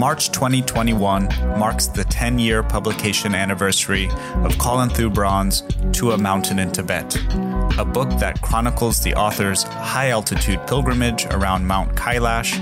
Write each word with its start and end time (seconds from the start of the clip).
March 0.00 0.30
2021 0.30 1.28
marks 1.58 1.86
the 1.88 2.04
10 2.04 2.38
year 2.38 2.62
publication 2.62 3.34
anniversary 3.34 4.08
of 4.36 4.56
Colin 4.56 4.88
Thubron's 4.88 5.62
To 5.98 6.12
a 6.12 6.16
Mountain 6.16 6.58
in 6.58 6.72
Tibet, 6.72 7.14
a 7.78 7.84
book 7.84 8.08
that 8.18 8.40
chronicles 8.40 9.02
the 9.02 9.14
author's 9.14 9.62
high 9.62 10.08
altitude 10.08 10.66
pilgrimage 10.66 11.26
around 11.26 11.66
Mount 11.66 11.96
Kailash, 11.96 12.56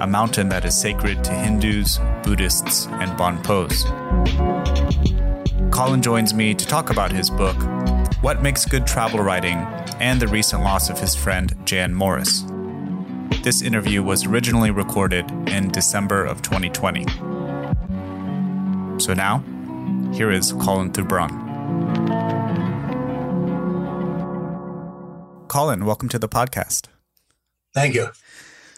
a 0.00 0.06
mountain 0.06 0.48
that 0.50 0.64
is 0.64 0.80
sacred 0.80 1.24
to 1.24 1.32
Hindus, 1.32 1.98
Buddhists, 2.22 2.86
and 2.86 3.10
Bonpos. 3.18 3.74
Colin 5.72 6.00
joins 6.00 6.32
me 6.32 6.54
to 6.54 6.64
talk 6.64 6.90
about 6.90 7.10
his 7.10 7.28
book, 7.28 7.56
What 8.22 8.40
Makes 8.40 8.66
Good 8.66 8.86
Travel 8.86 9.18
Writing, 9.18 9.58
and 9.98 10.22
the 10.22 10.28
recent 10.28 10.62
loss 10.62 10.88
of 10.90 11.00
his 11.00 11.16
friend 11.16 11.56
Jan 11.64 11.92
Morris. 11.92 12.44
This 13.42 13.62
interview 13.62 14.02
was 14.02 14.26
originally 14.26 14.70
recorded 14.70 15.30
in 15.48 15.70
December 15.70 16.24
of 16.24 16.42
2020. 16.42 17.04
So 18.98 19.12
now, 19.14 19.42
here 20.12 20.30
is 20.30 20.52
Colin 20.52 20.92
Thubron. 20.92 21.30
Colin, 25.48 25.84
welcome 25.84 26.08
to 26.08 26.18
the 26.18 26.28
podcast. 26.28 26.86
Thank 27.74 27.94
you. 27.94 28.08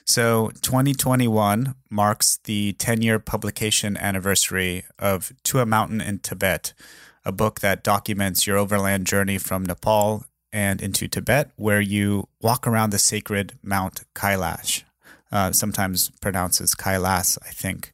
So, 0.05 0.51
2021 0.63 1.75
marks 1.91 2.39
the 2.45 2.75
10 2.75 3.03
year 3.03 3.19
publication 3.19 3.97
anniversary 3.97 4.85
of 4.99 5.33
To 5.45 5.59
a 5.59 5.67
Mountain 5.67 6.01
in 6.01 6.21
Tibet, 6.21 6.75
a 7.25 7.33
book 7.33 7.61
that 7.61 7.83
documents 7.83 8.47
your 8.47 8.57
overland 8.57 9.07
journey 9.07 9.37
from 9.37 9.65
Nepal 9.65 10.25
and 10.57 10.81
into 10.81 11.07
Tibet, 11.07 11.51
where 11.57 11.83
you 11.83 12.29
walk 12.41 12.67
around 12.67 12.89
the 12.89 12.99
sacred 12.99 13.59
Mount 13.63 14.05
Kailash, 14.15 14.85
uh, 15.31 15.53
sometimes 15.53 16.11
pronounced 16.23 16.63
as 16.63 16.75
Kailas, 16.75 17.37
I 17.43 17.51
think. 17.51 17.93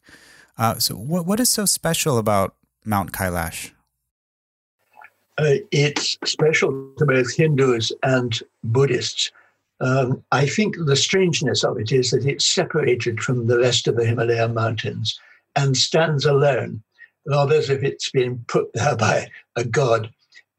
Uh, 0.56 0.78
so, 0.78 0.94
what 0.94 1.26
what 1.26 1.40
is 1.40 1.50
so 1.50 1.64
special 1.64 2.18
about 2.18 2.54
Mount 2.84 3.10
Kailash? 3.10 3.72
Uh, 5.38 5.58
it's 5.72 6.16
special 6.24 6.92
to 6.98 7.04
both 7.04 7.34
Hindus 7.34 7.90
and 8.04 8.40
Buddhists. 8.62 9.32
Um, 9.80 10.22
I 10.30 10.46
think 10.46 10.76
the 10.78 10.94
strangeness 10.94 11.64
of 11.64 11.80
it 11.80 11.90
is 11.90 12.12
that 12.12 12.24
it's 12.24 12.46
separated 12.46 13.20
from 13.20 13.48
the 13.48 13.58
rest 13.58 13.88
of 13.88 13.96
the 13.96 14.06
Himalayan 14.06 14.54
mountains 14.54 15.18
and 15.56 15.76
stands 15.76 16.24
alone, 16.24 16.80
rather 17.26 17.56
as 17.56 17.70
if 17.70 17.82
it's 17.82 18.10
been 18.12 18.44
put 18.46 18.72
there 18.72 18.94
by 19.08 19.26
a 19.56 19.64
god 19.64 20.12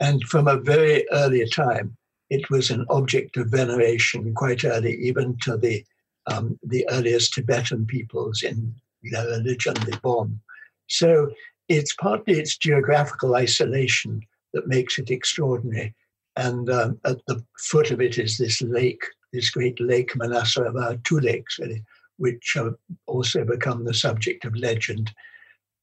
and 0.03 0.21
from 0.25 0.49
a 0.49 0.57
very 0.57 1.09
early 1.11 1.47
time, 1.47 1.95
it 2.29 2.49
was 2.49 2.69
an 2.69 2.85
object 2.89 3.37
of 3.37 3.47
veneration 3.47 4.33
quite 4.33 4.65
early, 4.65 4.95
even 4.97 5.37
to 5.43 5.55
the 5.55 5.85
um, 6.27 6.59
the 6.61 6.85
earliest 6.89 7.33
Tibetan 7.33 7.85
peoples 7.85 8.43
in 8.43 8.75
their 9.11 9.27
religion, 9.27 9.73
the 9.75 9.97
Bon. 10.03 10.39
So 10.87 11.31
it's 11.69 11.93
partly 11.95 12.33
its 12.39 12.57
geographical 12.57 13.35
isolation 13.35 14.21
that 14.53 14.67
makes 14.67 14.99
it 14.99 15.09
extraordinary. 15.09 15.93
And 16.35 16.69
um, 16.69 16.99
at 17.05 17.19
the 17.27 17.43
foot 17.57 17.91
of 17.91 18.01
it 18.01 18.17
is 18.17 18.37
this 18.37 18.61
lake, 18.61 19.03
this 19.31 19.49
great 19.49 19.79
lake 19.79 20.11
Manasarovar, 20.13 21.03
two 21.03 21.19
lakes 21.19 21.59
really, 21.59 21.83
which 22.17 22.53
have 22.55 22.75
also 23.05 23.45
become 23.45 23.83
the 23.85 23.93
subject 23.93 24.43
of 24.45 24.55
legend. 24.55 25.13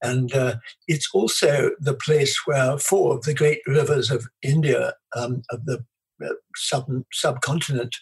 And 0.02 0.34
uh, 0.34 0.56
it's 0.88 1.08
also 1.12 1.70
the 1.78 1.94
place 1.94 2.38
where 2.46 2.78
four 2.78 3.14
of 3.16 3.22
the 3.22 3.34
great 3.34 3.60
rivers 3.66 4.10
of 4.10 4.26
India, 4.42 4.94
um, 5.16 5.42
of 5.50 5.66
the 5.66 5.84
southern 6.56 7.04
subcontinent, 7.12 7.96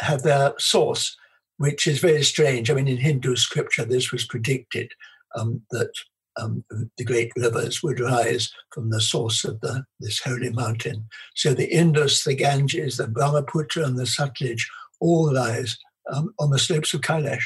have 0.00 0.22
their 0.22 0.54
source, 0.58 1.16
which 1.58 1.86
is 1.86 2.00
very 2.00 2.22
strange. 2.22 2.70
I 2.70 2.74
mean, 2.74 2.88
in 2.88 2.96
Hindu 2.96 3.36
scripture, 3.36 3.84
this 3.84 4.10
was 4.10 4.26
predicted 4.26 4.92
um, 5.36 5.62
that 5.70 5.92
um, 6.36 6.64
the 6.98 7.04
great 7.04 7.30
rivers 7.36 7.82
would 7.82 8.00
rise 8.00 8.50
from 8.72 8.90
the 8.90 9.00
source 9.00 9.44
of 9.44 9.60
the, 9.60 9.84
this 10.00 10.20
holy 10.20 10.50
mountain. 10.50 11.06
So 11.36 11.54
the 11.54 11.72
Indus, 11.72 12.24
the 12.24 12.34
Ganges, 12.34 12.96
the 12.96 13.06
Brahmaputra, 13.06 13.84
and 13.84 13.96
the 13.96 14.04
Sutlej 14.04 14.60
all 15.00 15.32
rise 15.32 15.78
um, 16.12 16.34
on 16.40 16.50
the 16.50 16.58
slopes 16.58 16.92
of 16.92 17.02
Kailash 17.02 17.44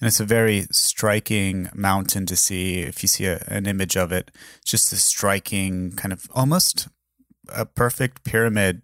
and 0.00 0.08
it's 0.08 0.20
a 0.20 0.24
very 0.24 0.66
striking 0.70 1.70
mountain 1.74 2.26
to 2.26 2.36
see. 2.36 2.80
If 2.80 3.02
you 3.02 3.08
see 3.08 3.26
a, 3.26 3.42
an 3.48 3.66
image 3.66 3.96
of 3.96 4.12
it, 4.12 4.30
it's 4.58 4.70
just 4.70 4.92
a 4.92 4.96
striking 4.96 5.92
kind 5.92 6.12
of 6.12 6.26
almost 6.34 6.88
a 7.48 7.64
perfect 7.64 8.24
pyramid 8.24 8.82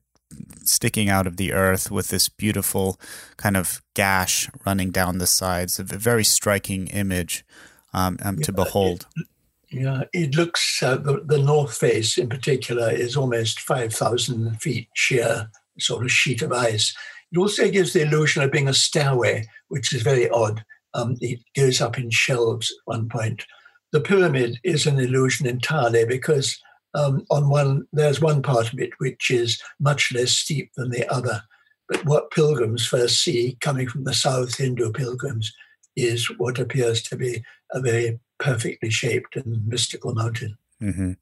sticking 0.64 1.10
out 1.10 1.26
of 1.26 1.36
the 1.36 1.52
earth 1.52 1.90
with 1.90 2.08
this 2.08 2.28
beautiful 2.28 2.98
kind 3.36 3.56
of 3.56 3.82
gash 3.94 4.48
running 4.64 4.90
down 4.90 5.18
the 5.18 5.26
sides. 5.26 5.78
A 5.78 5.84
very 5.84 6.24
striking 6.24 6.86
image 6.88 7.44
um, 7.92 8.18
um, 8.22 8.38
to 8.38 8.52
yeah, 8.52 8.64
behold. 8.64 9.06
It, 9.16 9.26
yeah, 9.70 10.02
it 10.12 10.34
looks 10.34 10.82
uh, 10.82 10.96
the, 10.96 11.22
the 11.24 11.38
north 11.38 11.76
face 11.76 12.18
in 12.18 12.28
particular 12.28 12.90
is 12.90 13.16
almost 13.16 13.60
five 13.60 13.92
thousand 13.92 14.60
feet 14.60 14.88
sheer, 14.94 15.50
sort 15.78 16.04
of 16.04 16.12
sheet 16.12 16.42
of 16.42 16.52
ice. 16.52 16.94
It 17.32 17.38
also 17.38 17.70
gives 17.70 17.92
the 17.92 18.02
illusion 18.02 18.42
of 18.42 18.50
being 18.50 18.68
a 18.68 18.74
stairway, 18.74 19.46
which 19.68 19.94
is 19.94 20.02
very 20.02 20.28
odd 20.28 20.64
um, 20.94 21.16
it 21.20 21.40
goes 21.56 21.80
up 21.80 21.98
in 21.98 22.10
shelves 22.10 22.70
at 22.70 22.76
one 22.84 23.08
point. 23.08 23.44
The 23.92 24.00
pyramid 24.00 24.58
is 24.64 24.86
an 24.86 24.98
illusion 24.98 25.46
entirely 25.46 26.04
because 26.04 26.58
um, 26.94 27.24
on 27.30 27.48
one 27.48 27.86
there's 27.92 28.20
one 28.20 28.42
part 28.42 28.72
of 28.72 28.78
it 28.78 28.90
which 28.98 29.30
is 29.30 29.60
much 29.80 30.12
less 30.12 30.32
steep 30.32 30.70
than 30.76 30.90
the 30.90 31.10
other. 31.12 31.42
But 31.88 32.04
what 32.04 32.30
pilgrims 32.30 32.86
first 32.86 33.22
see 33.22 33.58
coming 33.60 33.88
from 33.88 34.04
the 34.04 34.14
south, 34.14 34.56
Hindu 34.56 34.92
pilgrims, 34.92 35.52
is 35.96 36.26
what 36.38 36.58
appears 36.58 37.02
to 37.02 37.16
be 37.16 37.42
a 37.72 37.80
very 37.80 38.18
perfectly 38.38 38.90
shaped 38.90 39.36
and 39.36 39.66
mystical 39.66 40.14
mountain. 40.14 40.56
Mm-hmm. 40.82 41.12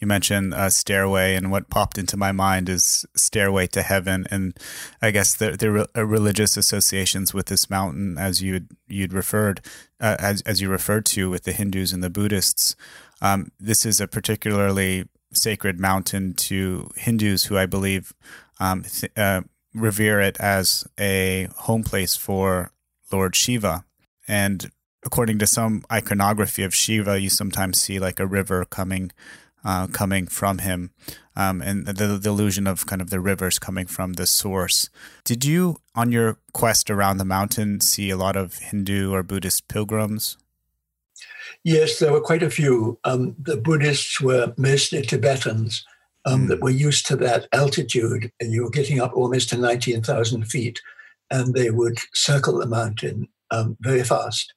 You 0.00 0.06
mentioned 0.06 0.54
a 0.54 0.70
stairway, 0.72 1.36
and 1.36 1.52
what 1.52 1.70
popped 1.70 1.98
into 1.98 2.16
my 2.16 2.32
mind 2.32 2.68
is 2.68 3.06
Stairway 3.14 3.68
to 3.68 3.82
Heaven, 3.82 4.26
and 4.28 4.58
I 5.00 5.12
guess 5.12 5.34
the, 5.34 5.52
the 5.52 5.88
uh, 5.96 6.04
religious 6.04 6.56
associations 6.56 7.32
with 7.32 7.46
this 7.46 7.70
mountain, 7.70 8.18
as 8.18 8.42
you'd 8.42 8.68
you'd 8.88 9.12
referred, 9.12 9.60
uh, 10.00 10.16
as 10.18 10.42
as 10.42 10.60
you 10.60 10.68
referred 10.68 11.06
to 11.06 11.30
with 11.30 11.44
the 11.44 11.52
Hindus 11.52 11.92
and 11.92 12.02
the 12.02 12.10
Buddhists. 12.10 12.74
Um, 13.22 13.52
this 13.60 13.86
is 13.86 14.00
a 14.00 14.08
particularly 14.08 15.08
sacred 15.32 15.78
mountain 15.78 16.34
to 16.34 16.90
Hindus, 16.96 17.44
who 17.44 17.56
I 17.56 17.66
believe 17.66 18.12
um, 18.58 18.82
th- 18.82 19.12
uh, 19.16 19.42
revere 19.74 20.20
it 20.20 20.38
as 20.40 20.86
a 20.98 21.48
home 21.56 21.84
place 21.84 22.16
for 22.16 22.72
Lord 23.12 23.36
Shiva, 23.36 23.84
and 24.26 24.72
according 25.04 25.38
to 25.38 25.46
some 25.46 25.84
iconography 25.90 26.62
of 26.62 26.74
Shiva, 26.74 27.20
you 27.20 27.30
sometimes 27.30 27.80
see 27.80 27.98
like 27.98 28.18
a 28.18 28.26
river 28.26 28.64
coming 28.64 29.12
uh, 29.64 29.86
coming 29.86 30.26
from 30.26 30.58
him, 30.58 30.90
um, 31.34 31.62
and 31.62 31.86
the, 31.86 32.18
the, 32.18 32.28
illusion 32.28 32.66
of 32.66 32.84
kind 32.84 33.00
of 33.00 33.08
the 33.08 33.18
rivers 33.18 33.58
coming 33.58 33.86
from 33.86 34.12
the 34.12 34.26
source. 34.26 34.90
Did 35.24 35.42
you, 35.42 35.78
on 35.94 36.12
your 36.12 36.36
quest 36.52 36.90
around 36.90 37.16
the 37.16 37.24
mountain, 37.24 37.80
see 37.80 38.10
a 38.10 38.16
lot 38.16 38.36
of 38.36 38.58
Hindu 38.58 39.10
or 39.10 39.22
Buddhist 39.22 39.66
pilgrims? 39.66 40.36
Yes, 41.62 41.98
there 41.98 42.12
were 42.12 42.20
quite 42.20 42.42
a 42.42 42.50
few. 42.50 42.98
Um, 43.04 43.36
the 43.38 43.56
Buddhists 43.56 44.20
were 44.20 44.52
mostly 44.58 45.00
Tibetans 45.00 45.86
um, 46.26 46.44
mm. 46.44 46.48
that 46.48 46.60
were 46.60 46.68
used 46.68 47.06
to 47.06 47.16
that 47.16 47.48
altitude, 47.52 48.30
and 48.40 48.52
you 48.52 48.64
were 48.64 48.70
getting 48.70 49.00
up 49.00 49.14
almost 49.14 49.48
to 49.48 49.56
19,000 49.56 50.44
feet, 50.44 50.82
and 51.30 51.54
they 51.54 51.70
would 51.70 51.96
circle 52.12 52.58
the 52.58 52.66
mountain 52.66 53.28
um, 53.50 53.78
very 53.80 54.04
fast. 54.04 54.52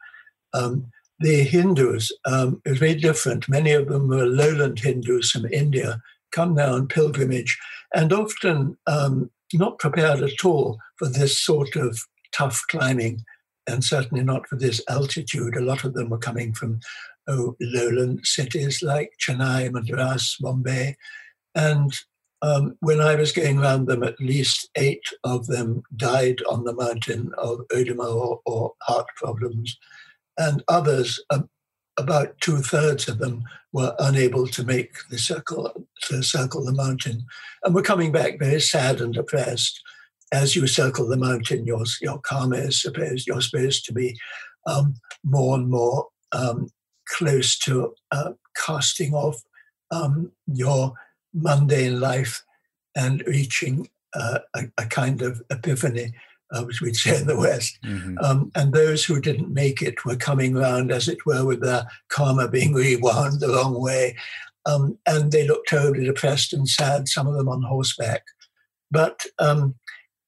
Um, 0.54 0.92
the 1.20 1.44
Hindus 1.44 2.12
um, 2.26 2.62
was 2.66 2.78
very 2.78 2.96
different. 2.96 3.50
Many 3.50 3.72
of 3.72 3.88
them 3.88 4.08
were 4.08 4.26
lowland 4.26 4.80
Hindus 4.80 5.32
from 5.32 5.46
India, 5.46 6.00
come 6.32 6.54
now 6.54 6.74
on 6.76 6.88
pilgrimage, 6.88 7.58
and 7.94 8.14
often 8.14 8.78
um, 8.86 9.32
not 9.54 9.80
prepared 9.80 10.22
at 10.22 10.46
all 10.46 10.78
for 10.98 11.08
this 11.08 11.40
sort 11.44 11.76
of 11.76 12.00
tough 12.32 12.64
climbing, 12.70 13.24
and 13.68 13.84
certainly 13.84 14.24
not 14.24 14.48
for 14.48 14.58
this 14.58 14.82
altitude. 14.90 15.56
A 15.56 15.62
lot 15.62 15.84
of 15.84 15.94
them 15.94 16.10
were 16.10 16.18
coming 16.20 16.54
from 16.54 16.80
oh, 17.28 17.56
lowland 17.60 18.22
cities 18.24 18.82
like 18.82 19.12
Chennai, 19.20 19.72
Madras, 19.72 20.38
Bombay. 20.40 20.96
And 21.56 21.92
um, 22.42 22.78
when 22.82 23.02
I 23.02 23.16
was 23.16 23.32
going 23.32 23.58
around 23.58 23.88
them, 23.88 24.04
at 24.04 24.20
least 24.20 24.70
eight 24.76 25.04
of 25.24 25.48
them 25.48 25.82
died 25.96 26.42
on 26.48 26.64
the 26.64 26.76
mountain 26.76 27.32
of 27.38 27.62
oedema 27.74 28.14
or, 28.14 28.40
or 28.46 28.74
heart 28.84 29.08
problems 29.16 29.78
and 30.38 30.64
others, 30.68 31.20
um, 31.30 31.50
about 31.98 32.40
two 32.42 32.58
thirds 32.58 33.08
of 33.08 33.18
them 33.18 33.44
were 33.74 33.96
unable 34.00 34.48
to 34.48 34.64
make 34.64 34.94
the 35.10 35.18
circle 35.18 35.88
to 36.04 36.22
circle 36.22 36.64
the 36.64 36.74
mountain, 36.74 37.26
and 37.64 37.74
were 37.74 37.82
coming 37.82 38.12
back 38.12 38.40
very 38.40 38.62
sad 38.62 39.02
and 39.02 39.14
depressed. 39.14 39.82
As 40.32 40.56
you 40.56 40.68
circle 40.68 41.08
the 41.08 41.18
mountain, 41.18 41.66
your 41.66 41.84
your 42.02 42.20
karma 42.20 42.58
is 42.58 42.82
supposed 42.82 43.28
you're 43.28 43.42
supposed 43.42 43.86
to 43.86 43.94
be 43.94 44.18
um, 44.68 44.96
more 45.24 45.56
and 45.56 45.70
more 45.70 46.08
um, 46.34 46.70
close 47.08 47.58
to 47.60 47.94
uh, 48.12 48.32
casting 48.56 49.14
off 49.14 49.42
um, 49.92 50.32
your 50.46 50.94
mundane 51.34 52.00
life 52.00 52.44
and 52.96 53.24
reaching 53.28 53.90
uh, 54.16 54.40
a, 54.56 54.64
a, 54.78 54.86
kind 54.86 55.22
of 55.22 55.42
epiphany, 55.50 56.14
uh, 56.52 56.64
which 56.64 56.82
we'd 56.82 56.96
say 56.96 57.20
in 57.20 57.28
the 57.28 57.38
West. 57.38 57.78
Mm-hmm. 57.86 58.18
Um, 58.20 58.52
and 58.56 58.74
those 58.74 59.04
who 59.04 59.20
didn't 59.20 59.54
make 59.54 59.82
it 59.82 60.06
were 60.06 60.16
coming 60.16 60.54
round, 60.54 60.92
as 60.92 61.08
it 61.08 61.26
were, 61.26 61.46
with 61.46 61.62
their 61.62 61.88
karma 62.10 62.48
being 62.48 62.74
rewound 62.74 63.40
the 63.40 63.50
wrong 63.50 63.82
way. 63.82 64.16
Um, 64.66 64.98
and 65.06 65.32
they 65.32 65.48
looked 65.48 65.70
terribly 65.70 66.06
depressed 66.06 66.54
and 66.54 66.68
sad, 66.68 67.08
some 67.08 67.28
of 67.28 67.36
them 67.36 67.48
on 67.48 67.62
horseback. 67.62 68.24
But 68.92 69.26
um, 69.40 69.76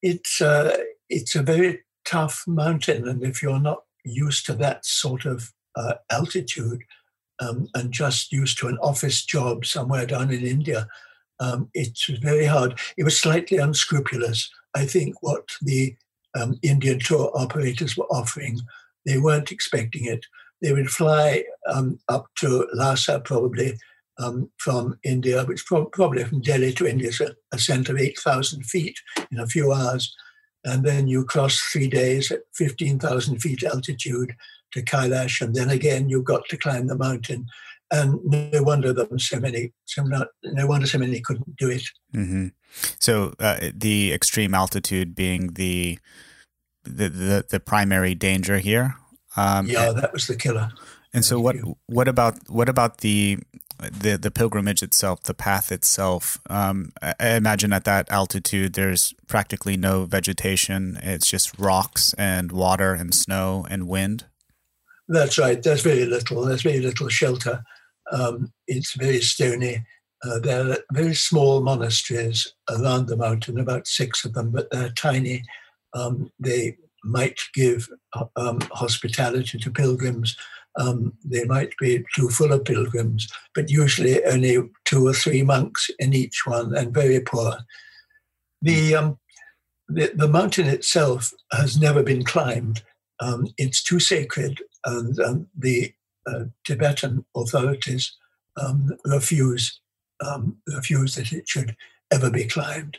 it's, 0.02 0.40
uh, 0.40 0.76
it's 1.08 1.34
a 1.34 1.42
very 1.42 1.80
tough 2.04 2.44
mountain, 2.46 3.06
and 3.08 3.22
if 3.22 3.42
you're 3.42 3.60
not 3.60 3.82
used 4.04 4.46
to 4.46 4.54
that 4.54 4.84
sort 4.84 5.26
of 5.26 5.52
uh, 5.76 5.94
altitude 6.10 6.82
um, 7.40 7.68
and 7.74 7.92
just 7.92 8.32
used 8.32 8.58
to 8.58 8.68
an 8.68 8.78
office 8.78 9.24
job 9.24 9.64
somewhere 9.64 10.06
down 10.06 10.30
in 10.30 10.44
India, 10.44 10.86
um, 11.38 11.70
it's 11.74 12.06
very 12.06 12.44
hard. 12.44 12.78
It 12.96 13.04
was 13.04 13.20
slightly 13.20 13.58
unscrupulous. 13.58 14.50
I 14.74 14.84
think 14.84 15.22
what 15.22 15.48
the 15.62 15.96
um, 16.38 16.58
Indian 16.62 16.98
tour 16.98 17.30
operators 17.34 17.96
were 17.96 18.06
offering, 18.06 18.60
they 19.06 19.18
weren't 19.18 19.52
expecting 19.52 20.06
it. 20.06 20.24
They 20.62 20.72
would 20.72 20.90
fly 20.90 21.44
um, 21.66 21.98
up 22.08 22.26
to 22.40 22.66
Lhasa 22.74 23.20
probably 23.20 23.78
um, 24.18 24.50
from 24.58 24.98
India, 25.02 25.44
which 25.44 25.64
pro- 25.66 25.86
probably 25.86 26.24
from 26.24 26.42
Delhi 26.42 26.72
to 26.74 26.86
India 26.86 27.08
is 27.08 27.20
a 27.20 27.34
ascent 27.52 27.88
of 27.88 27.98
8,000 27.98 28.64
feet 28.64 28.98
in 29.32 29.38
a 29.38 29.46
few 29.46 29.72
hours. 29.72 30.14
And 30.64 30.84
then 30.84 31.08
you 31.08 31.24
cross 31.24 31.58
three 31.58 31.88
days 31.88 32.30
at 32.30 32.40
15,000 32.54 33.38
feet 33.38 33.62
altitude 33.62 34.34
to 34.72 34.82
Kailash, 34.82 35.40
and 35.40 35.54
then 35.54 35.70
again 35.70 36.08
you've 36.08 36.24
got 36.24 36.44
to 36.50 36.56
climb 36.56 36.86
the 36.86 36.96
mountain. 36.96 37.46
And 37.92 38.20
no 38.24 38.62
wonder 38.62 38.92
that 38.92 39.20
so 39.20 39.40
many, 39.40 39.72
so 39.84 40.04
not, 40.04 40.28
no 40.44 40.66
wonder 40.66 40.86
so 40.86 40.98
many 40.98 41.20
couldn't 41.20 41.56
do 41.56 41.70
it. 41.70 41.82
Mm-hmm. 42.14 42.48
So 43.00 43.34
uh, 43.40 43.70
the 43.74 44.12
extreme 44.12 44.54
altitude 44.54 45.14
being 45.16 45.54
the 45.54 45.98
the 46.84 47.08
the, 47.08 47.44
the 47.48 47.60
primary 47.60 48.14
danger 48.14 48.58
here. 48.58 48.94
Um, 49.36 49.66
yeah, 49.66 49.92
that 49.92 50.12
was 50.12 50.26
the 50.26 50.36
killer. 50.36 50.70
And 51.12 51.24
so, 51.24 51.40
what 51.40 51.56
what 51.86 52.08
about 52.08 52.38
what 52.48 52.68
about 52.68 52.98
the 52.98 53.38
the 53.78 54.16
the 54.16 54.30
pilgrimage 54.30 54.82
itself, 54.82 55.22
the 55.24 55.34
path 55.34 55.72
itself? 55.72 56.40
Um, 56.48 56.92
I 57.02 57.34
imagine 57.34 57.72
at 57.72 57.84
that 57.84 58.10
altitude, 58.10 58.74
there's 58.74 59.14
practically 59.26 59.76
no 59.76 60.04
vegetation. 60.04 60.98
It's 61.02 61.28
just 61.28 61.58
rocks 61.58 62.14
and 62.14 62.52
water 62.52 62.94
and 62.94 63.14
snow 63.14 63.66
and 63.68 63.88
wind. 63.88 64.26
That's 65.08 65.38
right. 65.38 65.60
There's 65.60 65.82
very 65.82 66.06
little. 66.06 66.44
There's 66.44 66.62
very 66.62 66.80
little 66.80 67.08
shelter. 67.08 67.64
Um, 68.12 68.52
it's 68.66 68.94
very 68.94 69.20
stony. 69.20 69.84
Uh, 70.24 70.38
there 70.40 70.70
are 70.70 70.76
very 70.92 71.14
small 71.14 71.62
monasteries 71.62 72.52
around 72.68 73.06
the 73.06 73.16
mountain, 73.16 73.58
about 73.58 73.86
six 73.86 74.24
of 74.24 74.34
them, 74.34 74.50
but 74.50 74.70
they're 74.70 74.90
tiny. 74.90 75.44
Um, 75.94 76.30
they 76.38 76.76
might 77.04 77.40
give 77.54 77.88
um, 78.36 78.60
hospitality 78.72 79.58
to 79.58 79.70
pilgrims. 79.70 80.36
Um, 80.78 81.14
they 81.24 81.44
might 81.44 81.72
be 81.80 82.04
too 82.14 82.28
full 82.28 82.52
of 82.52 82.64
pilgrims, 82.64 83.28
but 83.54 83.70
usually 83.70 84.22
only 84.24 84.58
two 84.84 85.06
or 85.06 85.14
three 85.14 85.42
monks 85.42 85.90
in 85.98 86.12
each 86.12 86.42
one, 86.44 86.76
and 86.76 86.94
very 86.94 87.20
poor. 87.20 87.56
The 88.62 88.94
um, 88.94 89.18
the, 89.88 90.12
the 90.14 90.28
mountain 90.28 90.66
itself 90.66 91.32
has 91.52 91.78
never 91.78 92.02
been 92.02 92.24
climbed. 92.24 92.82
Um, 93.20 93.48
it's 93.58 93.82
too 93.82 94.00
sacred 94.00 94.60
and 94.84 95.18
um, 95.20 95.46
the 95.58 95.92
uh, 96.30 96.44
Tibetan 96.64 97.24
authorities 97.34 98.16
um, 98.60 98.90
refuse 99.04 99.80
um, 100.26 100.56
refuse 100.66 101.14
that 101.14 101.32
it 101.32 101.48
should 101.48 101.74
ever 102.10 102.30
be 102.30 102.44
climbed. 102.44 102.98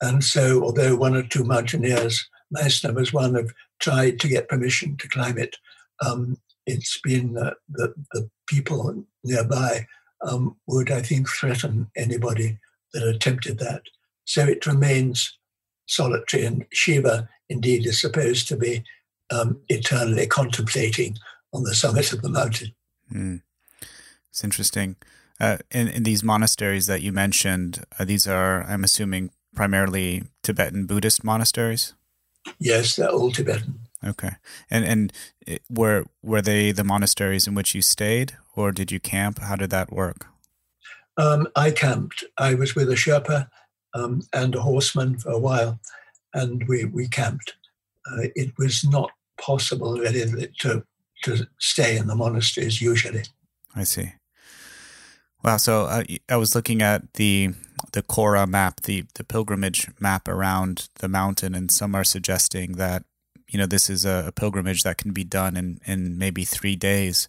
And 0.00 0.22
so, 0.24 0.62
although 0.62 0.96
one 0.96 1.16
or 1.16 1.22
two 1.22 1.44
mountaineers, 1.44 2.28
Messner 2.56 2.94
was 2.94 3.12
one, 3.12 3.34
have 3.34 3.52
tried 3.80 4.20
to 4.20 4.28
get 4.28 4.48
permission 4.48 4.96
to 4.98 5.08
climb 5.08 5.36
it, 5.36 5.56
um, 6.04 6.36
it's 6.66 7.00
been 7.00 7.36
uh, 7.36 7.54
the, 7.68 7.92
the 8.12 8.30
people 8.46 9.04
nearby 9.24 9.86
um, 10.22 10.56
would, 10.66 10.90
I 10.90 11.02
think, 11.02 11.28
threaten 11.28 11.90
anybody 11.96 12.58
that 12.92 13.06
attempted 13.06 13.58
that. 13.58 13.82
So 14.24 14.44
it 14.44 14.66
remains 14.66 15.36
solitary, 15.86 16.44
and 16.44 16.64
Shiva 16.72 17.28
indeed 17.48 17.86
is 17.86 18.00
supposed 18.00 18.48
to 18.48 18.56
be 18.56 18.84
um, 19.30 19.60
eternally 19.68 20.26
contemplating 20.26 21.16
on 21.52 21.62
the 21.64 21.74
summit 21.74 22.12
of 22.12 22.22
the 22.22 22.28
mountain. 22.28 22.74
Mm. 23.12 23.42
It's 24.28 24.44
interesting. 24.44 24.96
Uh, 25.40 25.58
in, 25.70 25.88
in 25.88 26.02
these 26.02 26.22
monasteries 26.22 26.86
that 26.86 27.02
you 27.02 27.12
mentioned, 27.12 27.84
uh, 27.98 28.04
these 28.04 28.28
are, 28.28 28.62
I'm 28.64 28.84
assuming, 28.84 29.30
primarily 29.54 30.24
Tibetan 30.42 30.86
Buddhist 30.86 31.24
monasteries. 31.24 31.94
Yes, 32.58 32.96
they're 32.96 33.08
all 33.08 33.32
Tibetan. 33.32 33.80
Okay, 34.02 34.30
and 34.70 34.84
and 34.84 35.12
were 35.68 36.06
were 36.22 36.40
they 36.40 36.72
the 36.72 36.84
monasteries 36.84 37.46
in 37.46 37.54
which 37.54 37.74
you 37.74 37.82
stayed, 37.82 38.36
or 38.56 38.72
did 38.72 38.90
you 38.90 38.98
camp? 38.98 39.40
How 39.40 39.56
did 39.56 39.70
that 39.70 39.92
work? 39.92 40.26
Um, 41.18 41.48
I 41.54 41.70
camped. 41.70 42.24
I 42.38 42.54
was 42.54 42.74
with 42.74 42.88
a 42.88 42.94
Sherpa 42.94 43.48
um, 43.92 44.22
and 44.32 44.54
a 44.54 44.62
horseman 44.62 45.18
for 45.18 45.30
a 45.30 45.38
while, 45.38 45.80
and 46.32 46.66
we 46.66 46.86
we 46.86 47.08
camped. 47.08 47.56
Uh, 48.10 48.28
it 48.34 48.52
was 48.56 48.84
not 48.84 49.10
possible 49.38 49.98
really 49.98 50.48
to 50.60 50.82
to 51.22 51.46
stay 51.58 51.96
in 51.96 52.06
the 52.06 52.14
monasteries 52.14 52.80
usually. 52.80 53.24
I 53.74 53.84
see. 53.84 54.12
Wow. 55.42 55.56
So 55.56 55.84
uh, 55.84 56.04
I 56.28 56.36
was 56.36 56.54
looking 56.54 56.82
at 56.82 57.14
the 57.14 57.54
the 57.92 58.02
Khora 58.02 58.46
map, 58.46 58.82
the 58.82 59.04
the 59.14 59.24
pilgrimage 59.24 59.88
map 59.98 60.28
around 60.28 60.88
the 60.98 61.08
mountain, 61.08 61.54
and 61.54 61.70
some 61.70 61.94
are 61.94 62.04
suggesting 62.04 62.72
that 62.72 63.04
you 63.48 63.58
know 63.58 63.66
this 63.66 63.88
is 63.88 64.04
a, 64.04 64.24
a 64.28 64.32
pilgrimage 64.32 64.82
that 64.82 64.98
can 64.98 65.12
be 65.12 65.24
done 65.24 65.56
in 65.56 65.80
in 65.86 66.18
maybe 66.18 66.44
three 66.44 66.76
days. 66.76 67.28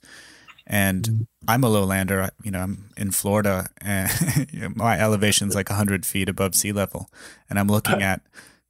And 0.68 1.04
mm-hmm. 1.04 1.24
I'm 1.48 1.63
a 1.63 1.70
lowlander. 1.70 2.30
You 2.44 2.51
know, 2.51 2.60
I'm 2.60 2.89
in 2.98 3.12
Florida, 3.12 3.68
and 3.80 4.75
my 4.75 5.00
elevation's 5.00 5.56
like 5.56 5.70
100 5.70 6.06
feet 6.06 6.30
above 6.30 6.56
sea 6.56 6.72
level, 6.72 7.10
and 7.50 7.58
I'm 7.60 7.68
looking 7.68 8.04
at 8.12 8.22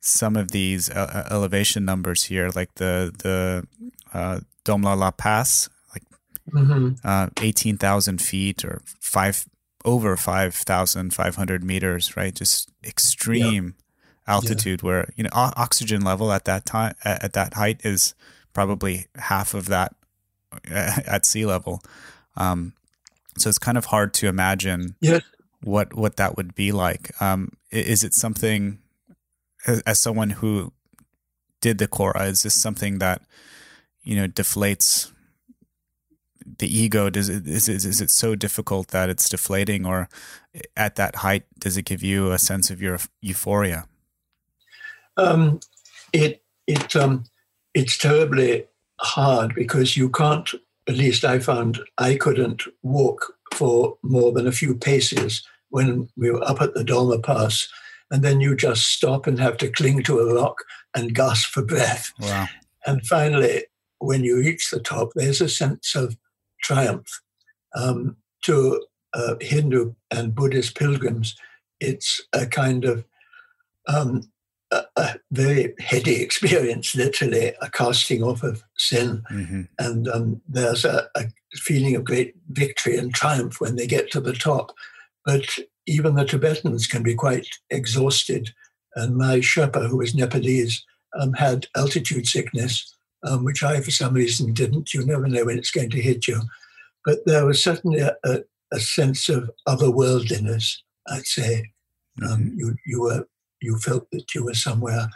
some 0.02 0.36
of 0.36 0.52
these 0.52 0.90
uh, 0.90 1.26
uh, 1.30 1.34
elevation 1.34 1.86
numbers 1.86 2.26
here, 2.26 2.50
like 2.56 2.76
the 2.76 3.14
the 3.18 3.68
uh, 4.14 4.42
Dolma 4.66 4.98
La 4.98 5.12
Pass, 5.12 5.70
like 5.94 6.04
mm-hmm. 6.52 6.94
uh, 7.04 7.28
18,000 7.42 8.22
feet 8.22 8.64
or 8.66 8.82
five 9.00 9.46
over 9.84 10.16
5,500 10.16 11.64
meters, 11.64 12.16
right? 12.16 12.34
Just 12.34 12.70
extreme 12.84 13.76
yeah. 14.28 14.34
altitude 14.34 14.82
yeah. 14.82 14.88
where, 14.88 15.10
you 15.16 15.24
know, 15.24 15.30
o- 15.34 15.54
oxygen 15.58 16.02
level 16.02 16.32
at 16.32 16.46
that 16.46 16.66
time, 16.66 16.94
at, 17.04 17.24
at, 17.24 17.34
that 17.34 17.56
height 17.56 17.82
is 17.84 18.14
probably 18.54 19.08
half 19.16 19.54
of 19.54 19.68
that 19.68 19.96
at 20.70 21.26
sea 21.26 21.46
level. 21.46 21.82
Um, 22.38 22.74
so 23.38 23.50
it's 23.50 23.58
kind 23.58 23.78
of 23.78 23.86
hard 23.86 24.14
to 24.16 24.28
imagine 24.28 24.96
yeah. 25.00 25.20
what, 25.62 25.94
what 25.96 26.18
that 26.18 26.38
would 26.38 26.54
be 26.54 26.72
like. 26.72 27.20
Um, 27.22 27.54
is 27.72 28.04
it 28.04 28.14
something 28.14 28.80
as, 29.66 29.82
as 29.82 30.00
someone 30.00 30.32
who 30.32 30.74
did 31.62 31.78
the 31.78 31.88
Khora, 31.88 32.28
is 32.28 32.44
this 32.44 32.56
something 32.56 33.00
that, 33.00 33.22
you 34.04 34.16
know, 34.16 34.28
deflates 34.28 35.12
the 36.58 36.68
ego? 36.68 37.10
Does 37.10 37.30
it, 37.30 37.48
is, 37.48 37.70
it, 37.70 37.86
is 37.86 38.02
it 38.02 38.10
so 38.10 38.36
difficult 38.36 38.90
that 38.90 39.10
it's 39.10 39.30
deflating 39.30 39.86
or 39.86 40.10
at 40.76 40.96
that 40.96 41.18
height, 41.18 41.44
does 41.60 41.78
it 41.78 41.86
give 41.86 42.04
you 42.04 42.32
a 42.32 42.40
sense 42.40 42.70
of 42.70 42.82
your 42.82 43.00
euphoria? 43.22 43.86
Um, 45.18 45.60
it, 46.14 46.44
it, 46.68 46.96
um, 46.96 47.26
it's 47.74 47.98
terribly 47.98 48.66
hard 49.00 49.54
because 49.56 49.98
you 49.98 50.10
can't, 50.10 50.50
at 50.88 50.96
least 50.96 51.24
I 51.24 51.40
found 51.40 51.80
I 51.98 52.16
couldn't 52.16 52.64
walk 52.82 53.34
for 53.54 53.98
more 54.02 54.32
than 54.32 54.48
a 54.48 54.52
few 54.52 54.76
paces 54.76 55.46
when 55.70 56.10
we 56.18 56.32
were 56.32 56.44
up 56.44 56.62
at 56.62 56.74
the 56.74 56.84
Dolma 56.84 57.24
Pass 57.24 57.68
and 58.10 58.24
then 58.24 58.42
you 58.42 58.56
just 58.56 58.88
stop 58.88 59.26
and 59.26 59.40
have 59.40 59.58
to 59.58 59.70
cling 59.70 60.04
to 60.04 60.20
a 60.20 60.36
rock 60.36 60.64
and 60.94 61.16
gasp 61.16 61.50
for 61.50 61.64
breath. 61.64 62.12
Wow. 62.20 62.48
And 62.86 63.06
finally, 63.06 63.64
when 64.02 64.24
you 64.24 64.38
reach 64.38 64.70
the 64.70 64.80
top, 64.80 65.12
there's 65.16 65.42
a 65.42 65.50
sense 65.50 65.96
of 65.96 66.18
triumph. 66.62 67.22
Um, 67.76 68.18
to 68.44 68.84
uh, 69.14 69.36
Hindu 69.40 69.94
and 70.10 70.36
Buddhist 70.36 70.76
pilgrims, 70.76 71.36
it's 71.80 72.22
a 72.34 72.46
kind 72.46 72.84
of 72.86 73.06
um, 73.88 74.32
a, 74.72 74.84
a, 74.98 75.16
very 75.32 75.74
heady 75.80 76.22
experience, 76.22 76.96
literally 76.96 77.54
a 77.62 77.70
casting 77.70 78.24
off 78.24 78.44
of 78.44 78.64
sin. 78.78 79.24
Mm-hmm. 79.32 79.62
And 79.80 80.08
um, 80.08 80.42
there's 80.48 80.86
a, 80.86 81.08
a, 81.16 81.26
feeling 81.56 81.98
of 81.98 82.06
great 82.06 82.34
victory 82.52 82.96
and 82.96 83.14
triumph 83.14 83.60
when 83.60 83.76
they 83.76 83.86
get 83.86 84.10
to 84.10 84.22
the 84.22 84.32
top. 84.32 84.72
But 85.26 85.44
even 85.86 86.16
the 86.16 86.24
Tibetans 86.24 86.88
can 86.88 87.04
be 87.04 87.14
quite 87.14 87.48
exhausted. 87.70 88.52
And 88.96 89.18
my 89.18 89.40
Sherpa, 89.40 89.90
who 89.90 89.98
was 89.98 90.16
Nepalese, 90.16 90.86
um, 91.20 91.34
had 91.34 91.68
altitude 91.76 92.26
sickness, 92.26 92.96
um, 93.24 93.44
which 93.44 93.64
I, 93.64 93.82
for 93.82 93.92
some 93.92 94.14
reason, 94.14 94.54
didn't. 94.54 94.94
You 94.94 95.06
never 95.06 95.28
know 95.28 95.46
when 95.46 95.58
it's 95.58 95.72
going 95.72 95.90
to 95.92 96.02
hit 96.02 96.28
you. 96.28 96.42
But 97.06 97.20
there 97.26 97.46
was 97.46 97.64
certainly 97.64 98.00
a, 98.00 98.16
a 98.72 98.80
sense 98.80 99.30
of 99.30 99.50
otherworldliness, 99.68 100.78
I'd 101.08 101.26
say. 101.26 101.72
Um, 102.24 102.40
mm-hmm. 102.40 102.60
you, 102.60 102.76
you 102.86 103.02
were 103.02 103.28
you 103.62 103.78
felt 103.78 104.10
that 104.12 104.34
you 104.34 104.44
were 104.44 104.54
somewhere 104.54 105.08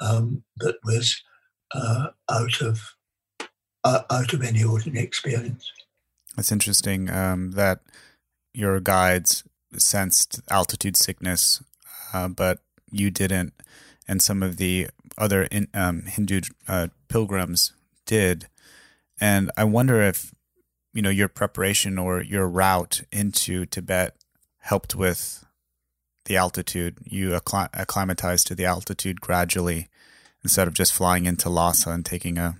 um, 0.00 0.42
that 0.58 0.76
was 0.84 1.22
uh, 1.74 2.08
out 2.30 2.60
of 2.60 2.80
uh, 3.84 4.02
out 4.10 4.32
of 4.32 4.42
any 4.42 4.62
ordinary 4.62 5.04
experience. 5.04 5.70
That's 6.36 6.52
interesting. 6.52 7.10
Um, 7.10 7.52
that 7.52 7.80
your 8.54 8.80
guides 8.80 9.44
sensed 9.76 10.40
altitude 10.50 10.96
sickness, 10.96 11.62
uh, 12.12 12.28
but 12.28 12.58
you 12.90 13.10
didn't, 13.10 13.54
and 14.06 14.20
some 14.20 14.42
of 14.42 14.56
the 14.56 14.88
other 15.16 15.44
in, 15.44 15.68
um, 15.74 16.02
Hindu 16.02 16.42
uh, 16.68 16.88
pilgrims 17.12 17.72
did. 18.06 18.48
And 19.20 19.50
I 19.56 19.64
wonder 19.64 20.00
if 20.00 20.34
you 20.94 21.02
know 21.02 21.10
your 21.10 21.28
preparation 21.28 21.98
or 21.98 22.22
your 22.22 22.48
route 22.48 23.02
into 23.12 23.66
Tibet 23.66 24.16
helped 24.58 24.94
with 24.94 25.44
the 26.24 26.36
altitude. 26.36 26.98
You 27.04 27.34
acclimatized 27.34 28.46
to 28.46 28.54
the 28.54 28.64
altitude 28.64 29.20
gradually 29.20 29.88
instead 30.42 30.66
of 30.66 30.74
just 30.74 30.92
flying 30.92 31.26
into 31.26 31.50
Lhasa 31.50 31.90
and 31.90 32.04
taking 32.04 32.38
a, 32.38 32.56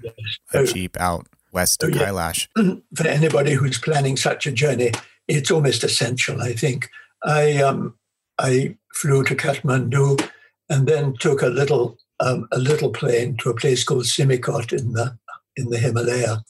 a 0.52 0.58
oh. 0.58 0.66
jeep 0.66 1.00
out 1.00 1.26
west 1.52 1.80
to 1.80 1.86
oh, 1.86 1.90
Kailash. 1.90 2.48
Yeah. 2.56 2.74
For 2.94 3.08
anybody 3.08 3.52
who's 3.54 3.78
planning 3.78 4.16
such 4.16 4.46
a 4.46 4.52
journey, 4.52 4.92
it's 5.28 5.50
almost 5.50 5.82
essential. 5.82 6.42
I 6.42 6.52
think 6.52 6.90
I 7.24 7.56
um, 7.56 7.94
I 8.38 8.76
flew 8.92 9.24
to 9.24 9.34
Kathmandu 9.34 10.28
and 10.68 10.86
then 10.86 11.14
took 11.18 11.42
a 11.42 11.48
little 11.48 11.96
um, 12.22 12.48
a 12.52 12.58
little 12.58 12.90
plane 12.90 13.36
to 13.38 13.50
a 13.50 13.54
place 13.54 13.84
called 13.84 14.04
Simikot 14.04 14.72
in 14.72 14.92
the 14.92 15.18
in 15.56 15.68
the 15.68 15.78
Himalaya. 15.78 16.42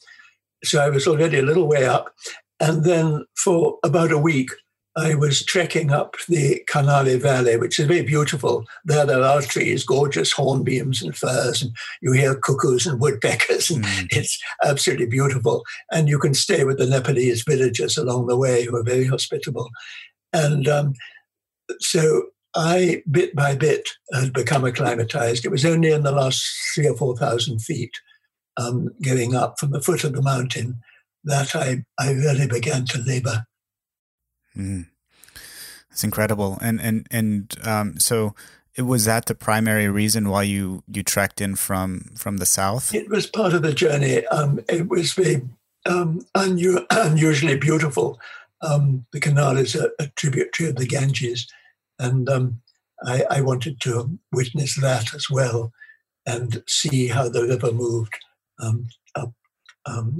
So 0.62 0.80
I 0.80 0.90
was 0.90 1.08
already 1.08 1.38
a 1.38 1.42
little 1.42 1.66
way 1.66 1.86
up, 1.86 2.14
and 2.60 2.84
then 2.84 3.24
for 3.36 3.78
about 3.82 4.12
a 4.12 4.18
week 4.18 4.50
I 4.94 5.14
was 5.14 5.44
trekking 5.44 5.90
up 5.90 6.16
the 6.28 6.62
Karnali 6.70 7.18
Valley, 7.18 7.56
which 7.56 7.80
is 7.80 7.86
very 7.86 8.02
beautiful. 8.02 8.66
There, 8.84 9.06
there 9.06 9.22
are 9.22 9.40
trees, 9.40 9.84
gorgeous 9.84 10.34
hornbeams 10.34 11.02
and 11.02 11.16
firs, 11.16 11.62
and 11.62 11.72
you 12.02 12.12
hear 12.12 12.34
cuckoos 12.34 12.86
and 12.86 13.00
woodpeckers, 13.00 13.70
and 13.70 13.84
mm. 13.84 14.06
it's 14.10 14.38
absolutely 14.64 15.06
beautiful. 15.06 15.64
And 15.90 16.08
you 16.08 16.18
can 16.18 16.34
stay 16.34 16.64
with 16.64 16.78
the 16.78 16.86
Nepalese 16.86 17.42
villagers 17.42 17.96
along 17.96 18.26
the 18.26 18.36
way 18.36 18.64
who 18.64 18.76
are 18.76 18.84
very 18.84 19.06
hospitable. 19.06 19.70
And 20.34 20.68
um, 20.68 20.92
so 21.80 22.24
I, 22.54 23.02
bit 23.10 23.34
by 23.34 23.54
bit, 23.54 23.88
had 24.12 24.32
become 24.32 24.64
acclimatized. 24.64 25.44
It 25.44 25.50
was 25.50 25.64
only 25.64 25.92
in 25.92 26.02
the 26.02 26.12
last 26.12 26.44
three 26.74 26.86
or 26.86 26.96
4,000 26.96 27.60
feet, 27.60 27.92
um, 28.56 28.90
getting 29.00 29.34
up 29.34 29.58
from 29.58 29.70
the 29.70 29.80
foot 29.80 30.04
of 30.04 30.12
the 30.12 30.22
mountain, 30.22 30.80
that 31.24 31.54
I, 31.54 31.84
I 31.98 32.12
really 32.12 32.46
began 32.46 32.84
to 32.86 32.98
labor 32.98 33.46
Mm. 34.56 34.86
That's 35.90 36.04
incredible. 36.04 36.58
And 36.60 36.80
and 36.80 37.06
and 37.10 37.54
um, 37.66 37.98
so 37.98 38.34
it 38.74 38.82
was 38.82 39.04
that 39.04 39.26
the 39.26 39.34
primary 39.34 39.88
reason 39.88 40.28
why 40.28 40.44
you 40.44 40.82
you 40.88 41.02
trekked 41.02 41.40
in 41.40 41.56
from 41.56 42.12
from 42.16 42.38
the 42.38 42.46
south. 42.46 42.94
It 42.94 43.10
was 43.10 43.26
part 43.26 43.52
of 43.52 43.62
the 43.62 43.74
journey. 43.74 44.26
Um, 44.26 44.60
it 44.68 44.88
was 44.88 45.12
very 45.12 45.42
um, 45.86 46.26
unu- 46.34 46.86
unusually 46.90 47.56
beautiful. 47.56 48.18
Um, 48.62 49.06
the 49.12 49.20
Karnali 49.20 49.62
is 49.62 49.74
a, 49.74 49.90
a, 49.98 50.06
tributary 50.14 50.68
of 50.68 50.76
the 50.76 50.86
Ganges, 50.86 51.48
and 51.98 52.28
um, 52.28 52.60
I, 53.04 53.24
I, 53.30 53.40
wanted 53.40 53.80
to 53.80 54.18
witness 54.32 54.80
that 54.80 55.14
as 55.14 55.28
well 55.30 55.72
and 56.26 56.62
see 56.66 57.08
how 57.08 57.28
the 57.28 57.42
river 57.42 57.72
moved 57.72 58.14
um, 58.60 58.88
up 59.14 59.32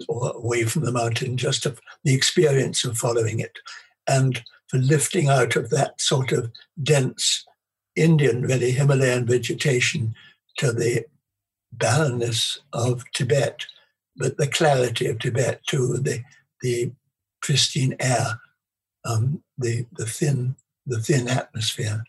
or 0.09 0.33
away 0.33 0.65
from 0.65 0.85
the 0.85 0.93
mountain. 0.93 1.37
Just 1.37 1.67
of 1.67 1.81
the 2.05 2.15
experience 2.15 2.85
of 2.85 2.99
following 2.99 3.41
it 3.41 3.59
and 4.09 4.43
for 4.69 4.79
lifting 4.79 5.29
out 5.29 5.57
of 5.57 5.71
that 5.71 6.01
sort 6.01 6.33
of 6.33 6.51
dense 6.83 7.45
Indian, 7.95 8.43
really 8.43 8.73
Himalayan 8.73 9.27
vegetation 9.27 10.15
to 10.57 10.73
the 10.73 11.05
barrenness 11.73 12.59
of 12.73 13.05
Tibet, 13.13 13.67
but 14.17 14.37
the 14.37 14.47
clarity 14.47 15.07
of 15.07 15.19
Tibet 15.19 15.61
too, 15.67 15.99
the 15.99 16.23
the 16.63 16.93
pristine 17.43 17.97
air, 18.01 18.41
um, 19.05 19.43
the 19.59 19.87
the 19.93 20.07
thin 20.07 20.57
the 20.87 21.01
thin 21.01 21.29
atmosphere 21.29 22.05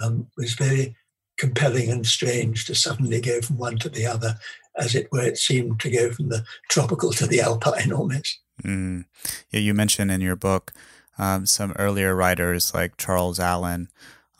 um, 0.00 0.28
was 0.36 0.54
very 0.54 0.96
compelling 1.38 1.90
and 1.90 2.06
strange 2.06 2.66
to 2.66 2.74
suddenly 2.74 3.20
go 3.20 3.40
from 3.40 3.58
one 3.58 3.78
to 3.78 3.88
the 3.88 4.06
other, 4.06 4.36
as 4.76 4.94
it 4.94 5.10
were. 5.10 5.22
It 5.22 5.38
seemed 5.38 5.80
to 5.80 5.90
go 5.90 6.12
from 6.12 6.28
the 6.28 6.44
tropical 6.68 7.12
to 7.12 7.26
the 7.26 7.40
alpine 7.40 7.92
almost. 7.92 8.40
Mm. 8.62 9.04
Yeah, 9.50 9.60
you 9.60 9.74
mentioned 9.74 10.10
in 10.10 10.20
your 10.20 10.36
book 10.36 10.72
um, 11.18 11.46
some 11.46 11.72
earlier 11.72 12.14
writers 12.14 12.72
like 12.74 12.96
Charles 12.96 13.40
Allen, 13.40 13.88